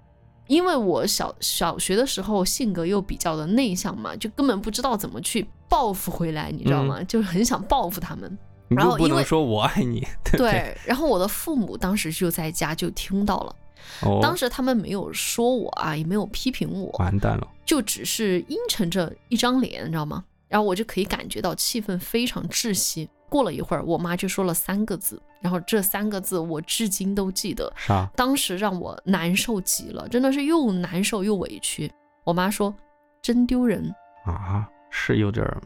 [0.49, 7.01] 因为我小小学的时候性格又比较的内向嘛，就根本不知道怎么去报复回来，你知道吗？
[7.05, 8.37] 就是很想报复他们。
[8.66, 10.39] 然后因为不能说我爱你，对对？
[10.51, 13.57] 对，然后我的父母当时就在家就听到了，
[14.03, 20.24] 哦，当时他们没有说我啊，也没有批评我，完蛋了，就只是阴沉着一张脸，你知道吗？
[20.49, 23.09] 然后我就可以感觉到气氛非常窒息。
[23.35, 28.09] 过了一会儿，我妈就说了三个字，然后这三个字我至今都记得，啥？
[28.14, 31.91] 当时让我难受极了，真的是又难受又委屈。
[32.22, 32.72] 我妈说
[33.20, 33.93] ：“真丢人。
[34.24, 35.61] 啊，是有点儿，”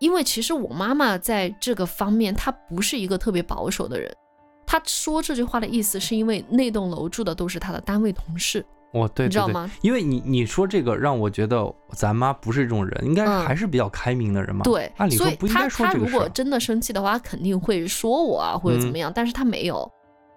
[0.00, 4.10] 因为其实我妈妈在这个方面，她不是一个特别保守的人。
[4.64, 8.64] 她说这句话的意思，是因为那栋楼住的都是她的单位同事，
[8.94, 9.70] 哦，对对对，你知道吗？
[9.82, 14.62] 因为你你说这个让我觉得咱妈不是这种人，应该嗯还是比较开明的人嘛。
[14.62, 16.18] 对按，理说不应该说这个事儿。
[16.18, 19.12] 果真的生气的话，她肯定会说我啊，或者怎么嗯样。
[19.14, 19.90] 但是他没有，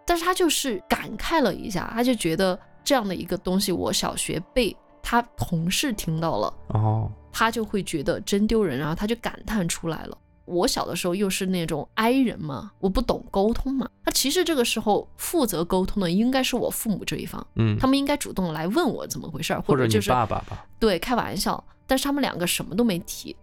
[0.05, 6.53] 但是他就是感慨了一下，他就觉得这样的一个东西，我小学被他同事听到了。
[6.69, 10.17] 哦，他就会觉得真丢人，然后他就感叹出来了。
[10.47, 13.87] 我小的时候又是那种 I 人嘛，我不懂沟通嘛。
[14.05, 23.35] 那其实这个时候负责沟通的应该是我父母这一方，嗯，他们应该主动来问我怎么回事儿，或者就是爸爸吧，对开玩笑，但是他们两个什么都没提，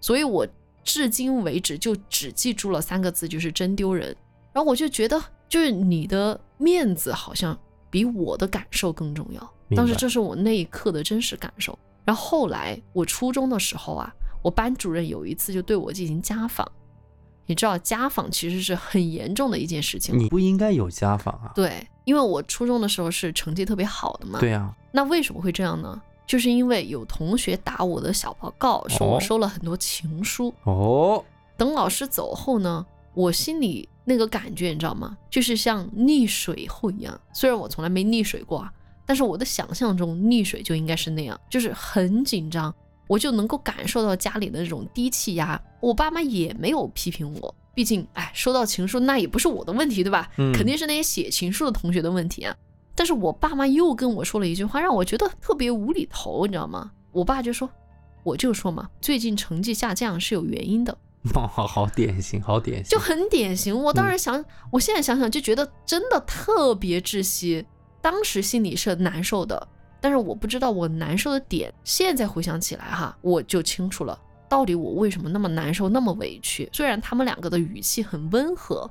[0.00, 0.46] 所以我
[0.82, 4.16] 至今为止就只记住了三个字，就是真丢人。
[4.52, 7.58] 然后我就觉得，就是你的面子好像
[7.90, 9.52] 比我的感受更重要。
[9.74, 11.76] 当时这是我那一刻的真实感受。
[12.04, 14.14] 然后后来我初中的时候啊，
[14.44, 16.70] 我班主任有一次就对我进行家访，
[17.46, 20.18] 你知道家访其实是很严重的一件事情。
[20.18, 21.50] 你不应该有家访啊。
[21.54, 24.38] 对，因为我初中的时候是成绩特别好的嘛。
[24.38, 25.98] 对呀，那为什么会这样呢？
[26.26, 30.52] 就是因为有同学打我的小报告，说我哦收了很多情书。
[30.64, 31.24] 哦，
[31.56, 32.84] 等老师走后呢，
[33.14, 35.16] 我心里那个感觉你知道吗？
[35.30, 37.18] 就是像溺水后一样。
[37.32, 38.70] 虽然我从来没溺水过啊，
[39.06, 42.74] 但是我的想象中溺水就应该是那样，就是很紧张，
[43.06, 45.60] 我就能够感受到家里的那种低气压。
[45.80, 50.30] 我爸妈也没有批评我，毕竟哎，收到情书那也不是我的问题，对吧？
[50.38, 52.54] 嗯肯定是那些写情书的同学的问题啊。
[52.94, 56.90] 但是我爸妈又跟我说了一句话，让我觉得特别无厘头，你知道吗？
[57.12, 57.68] 我爸就说，
[58.22, 60.96] 我就说嘛，最近成绩下降是有原因的。
[61.34, 63.76] 哦，好好典型，好典型，就很典型。
[63.76, 67.66] 我当时想，我现在想想就觉得真的特别窒息，
[68.00, 69.68] 当时心里是难受的，
[70.04, 71.72] 但是我不知道我难受的点。
[71.82, 74.18] 现在回想起来哈，我就清楚了，
[74.50, 76.68] 到底我为什么那么难受，那么委屈。
[76.74, 78.90] 虽然他们两个的语气很温和，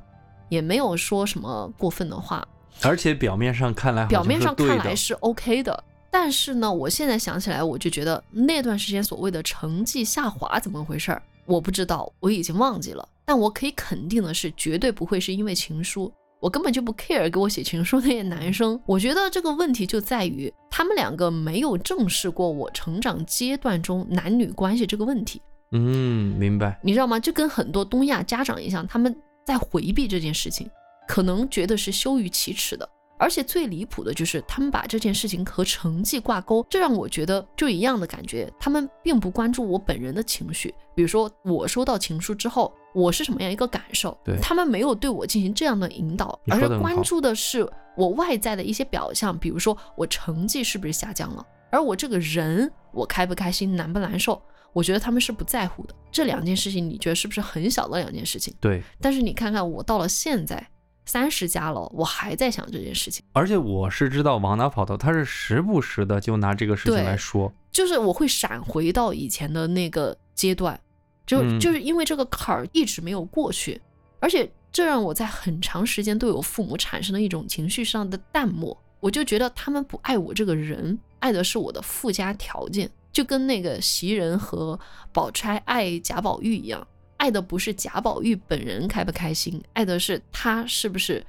[0.50, 2.44] 也没有说什么过分的话，
[2.82, 5.84] 而且表面上看来表面上看来是 OK 的。
[6.10, 13.08] 但是呢，我现在想起来，我就觉得那段时间所谓的成绩下滑怎么回事儿，我不知道，我已经忘记了。
[13.24, 16.12] 但我可以肯定的是，绝对不会是因为情书。
[16.44, 18.78] 我根本就不 care 给我写情书那些男生。
[18.86, 25.42] 我觉得这个问题就在于他们两个没有正视过我成长阶段中男女关系这个问题。
[25.72, 26.78] 嗯，明白。
[26.84, 27.18] 你知道吗？
[27.18, 29.16] 就跟很多东亚家长一样，他们
[29.46, 30.70] 在回避这件事情，
[31.08, 32.88] 可能觉得是羞于启齿的。
[33.18, 38.52] 而且最离谱的就是他们把这件事情和成绩挂钩，这让我觉得就一样的感觉。
[38.60, 44.18] 他们并不关注我本人的情绪，比如说我收到情书之后，我是什么样一个感受？
[44.24, 54.42] 对他们没有对我进行这样的引导，而是关注的是我外在的一些表象，比如说我成绩是不是下降了，而我这个人我开不开心，难不难受？
[54.74, 55.94] 我觉得他们是不在乎的。
[56.12, 58.52] 这两件事情，你觉得是不是很小的两件事情？
[58.60, 60.68] 对，但是你看看我到了现在
[61.06, 63.24] 三十加了，我还在想这件事情。
[63.34, 67.52] 而且我是知道往哪跑的，他是时不时的就拿这个事情来说。
[67.72, 70.80] 就是我会闪回到以前的那个阶段，
[71.26, 73.82] 就、嗯就是因为这个坎儿一直没有过去，
[74.20, 78.78] 而且这让我在很长时间对我父母产生了一种情绪上的淡漠。
[79.00, 84.80] 我就觉得他们不爱我这个人，爱的是我的附加条件，就跟那个袭人和
[85.12, 86.88] 宝钗爱贾宝玉一样，
[87.24, 91.26] 爱的不是贾宝玉本人开不开心，爱的是他是不是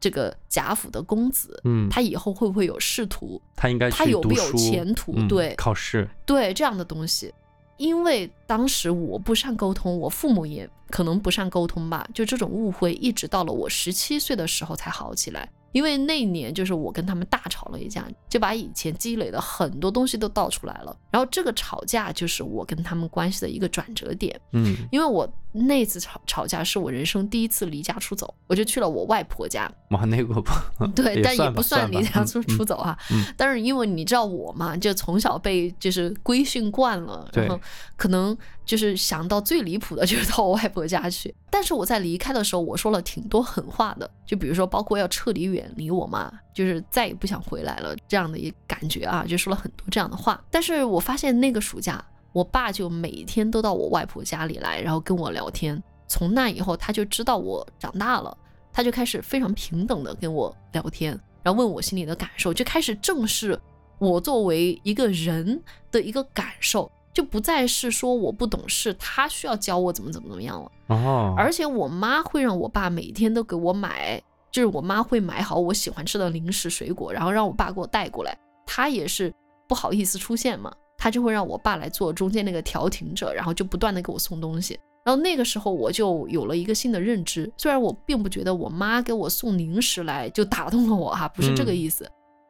[0.00, 6.08] 这个贾府的公子，嗯，他以后会不会有仕途，他应该他有没有前途嗯对考试。
[6.24, 7.32] 对这样的东西，
[7.76, 15.48] 因为当时我不善沟通，我父母也可能不善沟通吧，就这种误会一直到了我十七岁的时候才好起来。
[15.72, 20.96] 因为那年就是我跟他们大吵了一架，就把以前积累的很多东西都倒出来了。
[21.10, 29.70] 然后这个吵架就是我跟他们关系的一个转折点，嗯，因为我那次吵吵架是我人生第一次离家出走，我就去了我外婆家。
[29.90, 32.96] 哇，那个吧， 对，但也不算离家出嗯出走啊。
[33.10, 37.60] 嗯但是因为你知道我嘛，就从小被就是规训惯了，然后
[37.96, 41.34] 可能就是想到最离谱的就是到我外婆家去。
[41.50, 50.42] 但是我在离开的时候，我说了挺多狠话的，就比如说包括要彻底远离我妈，就是再也不想回来了这样的一感觉啊，就说了很多这样的话。
[50.50, 55.82] 但是我发现那个暑假，我爸就每天都到我外婆家里来，然后跟我聊天。
[56.08, 58.36] 从那以后，他就知道我长大了。
[58.72, 63.58] 他就开始非常平等的跟我聊天，然后问我心里的感受，就开始正视
[63.98, 65.58] 我作为一个人
[65.90, 70.70] 的一个感受，就不再是说我不懂事，他需要教我怎么怎么怎么样了。
[70.88, 74.20] 哦，而且我妈会让我爸每天都给我买，
[74.52, 78.36] 就是我妈会买好我喜欢吃的零食水果，然后让我爸给我带过来。
[78.66, 79.32] 他也是
[79.66, 84.78] 不好意思出现嘛，他就会让我爸来做中间那个调停者，然后就不断的给我送东西。
[85.02, 92.06] 然后那个时候我就有了一个新的认知，虽然我并不觉得我妈给我送零食来就打动了我哈、不是这个意思，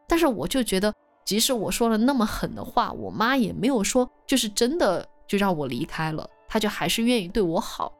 [0.09, 0.93] 但是我就觉得，
[1.27, 7.93] 即使我说了那么狠的话，我妈也没有说就是真的就让我离开了，她就还是愿意对我好，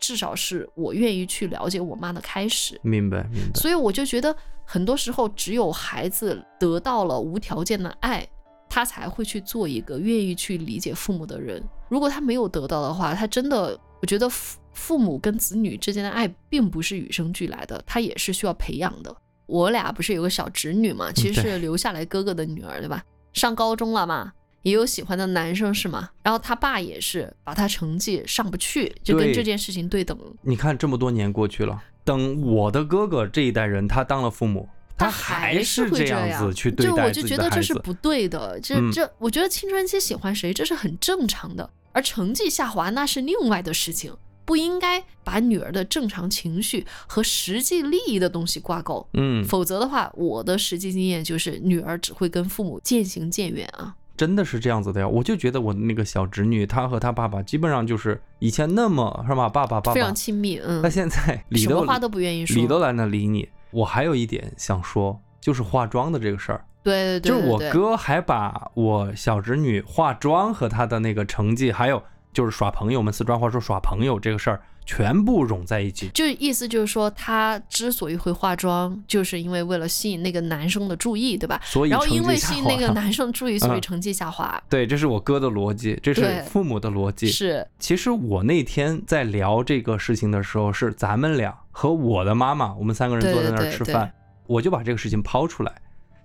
[0.00, 2.80] 至少是我愿意去了解我妈的开始。
[2.82, 3.60] 明白明白。
[3.60, 8.26] 所以我就觉得，很多时候只有孩子得到了无条件的爱，
[8.70, 11.62] 他才会去做一个愿意去理解父母的人。
[11.90, 19.14] 如果他没有得到的话，他真的，我觉得父父母跟子女之间的爱并不是与生俱来的，他也是需要培养的。
[19.46, 23.02] 我俩不是有个小侄女嘛，其实是留下来哥哥的女儿，对吧？
[23.32, 24.32] 上高中了嘛，
[24.62, 26.10] 也有喜欢的男生是吗？
[26.22, 30.24] 然后他爸也是把他成绩上不去，就跟这件事情对等了。
[30.42, 37.50] 你看这么多年过去了，等我的哥哥这一代人，他当了父母，他还是会这样样子去对待自我就觉得。
[37.50, 44.14] 这是不对的，这、嗯这，我觉得青春期喜欢谁这是很正常的，而成绩下滑那是另外的事情，
[44.44, 53.94] 不应该把女儿的正常情绪和实际利益的东西挂钩，嗯，否则的话，我的实际经验就是女儿只会跟父母渐行渐远啊。
[54.14, 55.08] 真的是这样子的呀。
[55.08, 59.48] 我就觉得我那个小侄女，她和她爸爸基本上就是以前那么是吧？
[59.48, 62.54] 爸爸爸非常，亲密，嗯那，现在理都什么话都不愿意说。
[62.54, 63.48] 理都懒得理你。
[63.70, 66.64] 我还有一点想说，就是化妆的这个事儿。
[66.84, 72.02] 对对对就是我哥还把我小侄女化妆和她的那个成绩，还有
[72.32, 76.08] 就是耍朋友，我们四川话说耍朋友这个事儿，全部融在一起。
[76.14, 81.60] 就意思就是说，她之所以会化妆，就是因为为了吸引那个男生的注意，对吧？
[81.64, 84.60] 所以然后因为吸引那个男生注意，所以嗯成绩下滑。
[84.68, 87.28] 对，这是我哥的逻辑，这是父母的逻辑。
[87.28, 94.12] 是，其实我那天在聊这个事情的时候，是咱们俩和我的妈妈，我们三个人坐在那儿对对吃饭，
[94.46, 95.72] 我就把这个事情抛出来，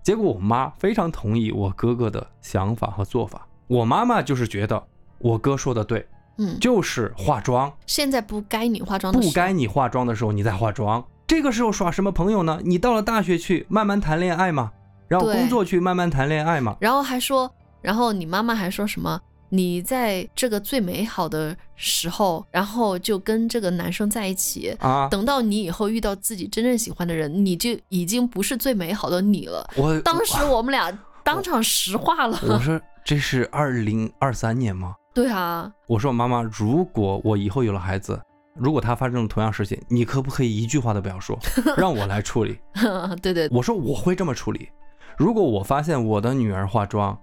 [0.04, 3.46] 结果我妈非常同意我哥哥的想法和做法。
[3.68, 4.82] 我妈妈就是觉得
[5.20, 6.06] 我哥说的对，
[6.38, 12.60] 嗯，就是化妆，现在不该你化妆的时候不该你化妆的时候你在化妆，这个时候耍什么朋友呢？
[12.64, 14.72] 你到了大学去慢慢谈恋爱嘛，
[15.08, 16.78] 然后工作去慢慢谈恋爱嘛。
[16.80, 17.52] 然后还说，
[17.82, 19.20] 然后你妈妈还说什么？
[19.50, 29.66] 你在这个最美好的时候，然后就跟这个男生在一起，啊，等到你以后遇到自己真正喜欢的人，你就已经不是最美好的你了。
[29.78, 30.92] 我当时我们俩
[31.24, 32.38] 当场石化了。
[32.44, 34.97] 我说这是二零二三年吗？
[35.18, 38.22] 对啊，我说妈妈，如果我以后有了孩子，
[38.54, 41.36] 如果他发生了同样事情，你可不可以一句话都不要说，
[41.76, 42.60] 让我来处理？
[43.20, 44.70] 对对我说我会这么处理。
[45.18, 47.20] 如果我发现我的女儿化妆，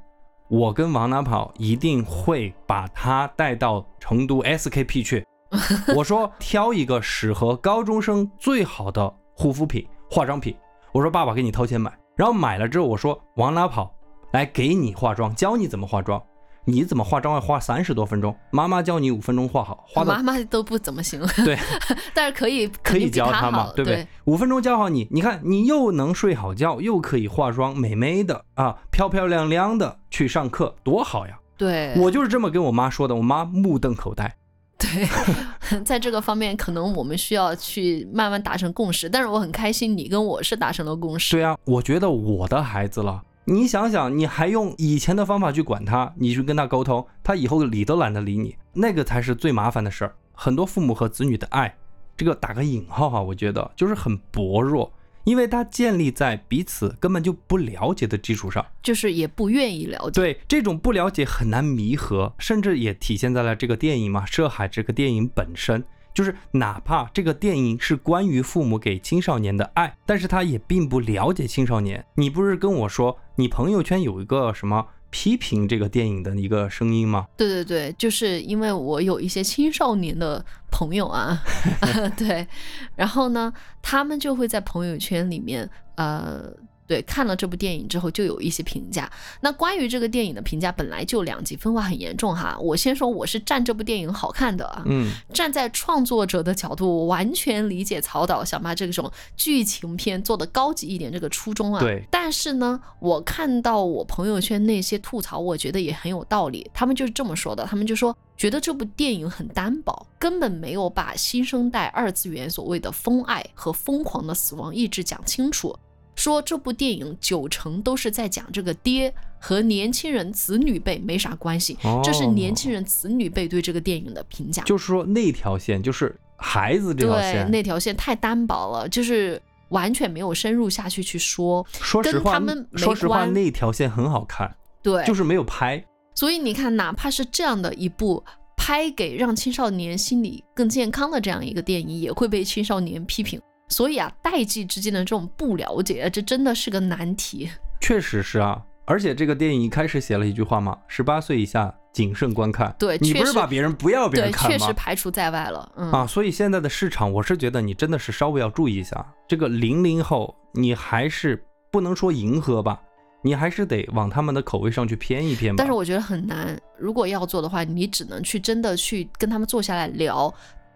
[0.49, 5.25] 我跟王娜跑一定会把她带到成都 SKP 去。
[5.95, 10.53] 我说挑一个适合高中生最好的护肤品、化妆品。
[10.91, 13.95] 我说爸爸给你掏钱买，然后买了之后我说往哪跑，
[14.33, 16.21] 来给你化妆，教你怎么化妆。
[16.65, 21.59] 你怎么化妆要花三十多分钟，妈妈教你五分钟化好，花的妈妈都不怎么行， 对，
[22.15, 24.07] 但是可以可以教他嘛，对不对？
[24.25, 31.39] 五分钟教好你，你看你又能睡好觉，又可以化妆美美的啊，漂漂亮亮的去上课，多好呀！
[31.57, 34.35] 对，我就是这么跟我妈说的，我妈目瞪口呆。
[34.77, 39.09] 对，在这个方面，可能我们需要去慢慢达成共识。
[39.09, 41.37] 但是我很开心，你跟我是达成了共识。
[41.37, 43.23] 对啊，我觉得我的孩子了。
[43.47, 50.15] 你想想，你还用以前的方法去管他，你去跟他沟通，他以后理都懒得理你，那个才是最麻烦的事儿。
[50.33, 51.77] 很多父母和子女的爱，
[52.17, 54.91] 这个打个引号哈，我觉得就是很薄弱，
[55.25, 60.21] 因为他建立在彼此根本就不了解的基础上，就是也不愿意了解。
[60.21, 65.85] 对，这种不了解很难弥合，甚至也体现在了这个电影嘛，《涉海》这个电影本身。
[66.15, 72.07] 就是哪怕这个电影是关于父母给青少年的爱，但是他也并不了解青少年。
[72.15, 77.27] 你不是跟我说你朋友圈有一个什么批评这个电影的一个声音吗？
[77.37, 81.43] 对对对，就是因为我有一些青少年的朋友啊，
[82.17, 82.47] 对，
[82.95, 83.53] 然后呢，
[83.83, 86.53] 他们就会在朋友圈里面，呃。
[86.87, 89.11] 对，看了这部电影之后就有一些评价。
[89.41, 92.57] 那关于这个电影的评价本来就两极分化很严重哈。
[92.61, 101.81] 我先说我是站这部电影好看的啊，嗯，站在创作者的角度，我完全理解曹导想把这种剧情片做得高级一点这个初衷啊。
[101.81, 102.05] 对。
[102.11, 106.71] 但是呢，我看到我朋友圈那些吐槽，我觉得也很有道理。
[106.75, 115.75] 他们就是这么说的，他们就说觉得这部电影很单薄，根本没有把新生代二次元所谓的疯爱和疯狂的死亡意志讲清楚。
[116.15, 124.63] 说这部电影九成都是在讲这个爹和年轻人子女辈没啥关系，这是年轻人子女辈对这个电影的评价。
[124.63, 131.67] 就是说那条线就是孩子这条线，那条线太单薄了，就是完全没有深入下去去说。
[131.73, 132.41] 说实话，
[132.77, 135.85] 说实话，那条线很好看，对，就是没有拍。
[136.15, 138.23] 所以你看，哪怕是这样的一部
[138.57, 143.41] 拍给让青少年心理更健康的这样一个电影，也会被青少年批评。
[143.75, 147.51] 所以啊，代际之间的这种不了解，这真的是个难题。
[147.81, 152.73] 确实是啊，而且这个电影一开始写了一句话嘛，十八岁以下谨慎观看。
[152.79, 154.57] 对，你不是把别人不要别人看吗？
[154.57, 155.73] 确实排除在外了。
[155.77, 159.05] 嗯啊，所以现在的市场，我是觉得你真的是稍微要注意一下。
[159.27, 162.81] 这个零零后，你还是不能说迎合吧，
[163.23, 165.57] 你还是得往他们的口味上去偏一偏吧。
[165.59, 170.33] 但是我觉得很难，如果要做的话，你只能去真的去跟他们坐下来聊。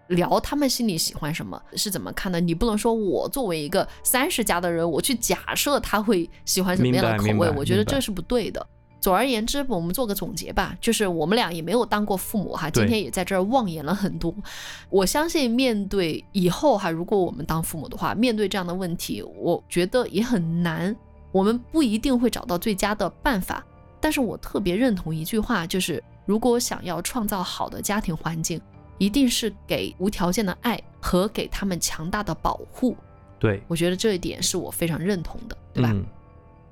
[0.08, 2.40] 聊他们心里喜欢什么是怎么看的？
[2.40, 8.66] 你不能说我作为一个三十加的人，我去假设他会喜欢什么样的口味，我觉得这是不对的。
[9.00, 14.34] 总而言之，我们做个总结吧，就是我们俩也没有当过父母哈，今天也在这儿妄言了很多。
[14.90, 20.94] 我相信面对以后哈，如果我们当父母的话，面对这样的问题，我觉得也很难，
[21.30, 23.64] 我们不一定会找到最佳的办法。
[24.00, 28.60] 但是我特别认同一句话，就是如果想要创造好的家庭环境。
[28.98, 32.96] 一定是给无条件的爱和给他们强大的保护。
[33.38, 35.94] 对我觉得这一点是我非常认同的，对吧？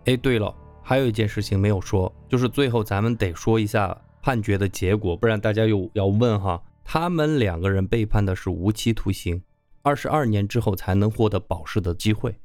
[0.04, 9.40] 哎，对了，还有一件事情没有说，就是最后咱们得说一下判决的结果，不然大家又要问哈，他们两个人被判的是无期徒刑，
[9.82, 12.36] 二十二年之后才能获得保释的机会。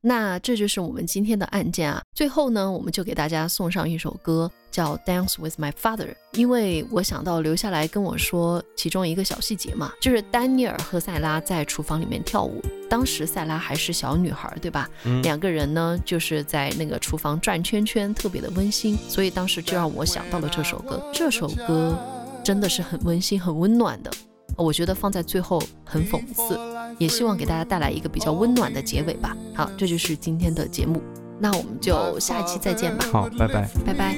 [0.00, 2.02] 那这就是我们今天的案件啊。
[2.14, 14.88] 最后呢，我们就给大家送上一首歌，叫《Dance with My Father》，因为我想到留下来跟我说其中一个小细节嘛，就是丹尼尔和塞拉在厨房里面跳舞，当时塞拉还是小女孩，对吧？
[15.22, 21.02] 两个人呢就是在那个厨房转圈圈，特别的温馨，所以当时就让我想到了这首歌。
[21.12, 21.94] 这首歌
[22.42, 24.10] 真的是很温馨、很温暖的。
[24.56, 26.58] 我觉得放在最后很讽刺，
[26.98, 29.36] 也希望给大家带来一个比较温暖的结尾吧。
[29.54, 31.00] 好，这就是今天的节目，
[31.38, 33.06] 那我们就下一期再见吧。
[33.10, 34.16] 好，拜拜，拜拜。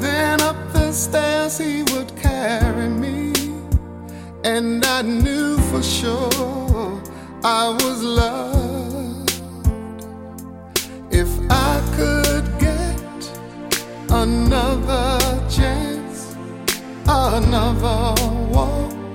[0.00, 2.88] Then up the stairs he would carry
[4.56, 7.02] and I knew for sure
[7.44, 9.30] I was loved.
[11.10, 13.20] If I could get
[14.08, 15.18] another
[15.50, 16.34] chance,
[17.06, 18.14] another
[18.56, 19.14] walk,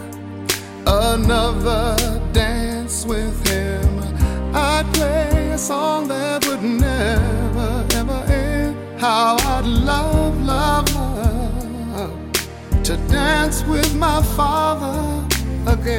[0.86, 1.96] another
[2.32, 3.90] dance with him,
[4.54, 9.02] I'd play a song that would never, ever end.
[9.02, 12.14] How I'd love, love, love
[12.84, 15.13] to dance with my father.
[15.84, 15.96] When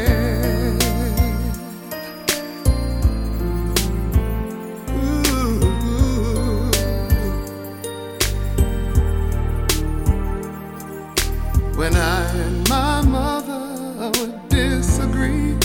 [11.97, 15.59] I and my mother would disagree,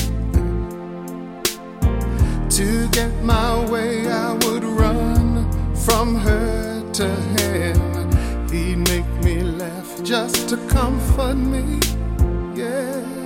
[2.49, 8.49] to get my way, I would run from her to him.
[8.49, 11.79] He'd make me laugh just to comfort me.
[12.53, 13.18] Yeah.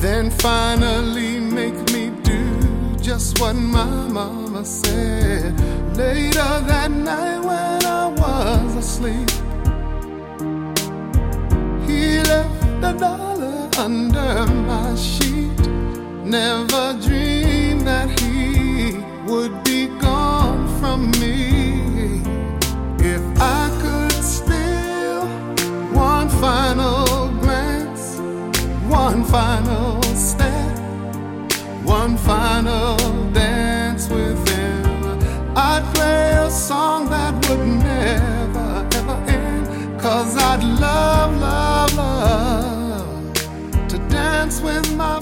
[0.00, 5.52] Then finally make me do just what my mama said.
[5.94, 9.28] Later that night when I was asleep,
[11.86, 15.60] he left a dollar under my sheet.
[16.24, 21.49] Never dreamed that he would be gone from me.
[29.30, 30.76] Final step,
[31.84, 32.96] one final
[33.32, 34.84] dance with him,
[35.56, 40.00] I'd play a song that would never, ever end.
[40.00, 43.32] Cause I'd love, love, love
[43.88, 45.19] to dance with my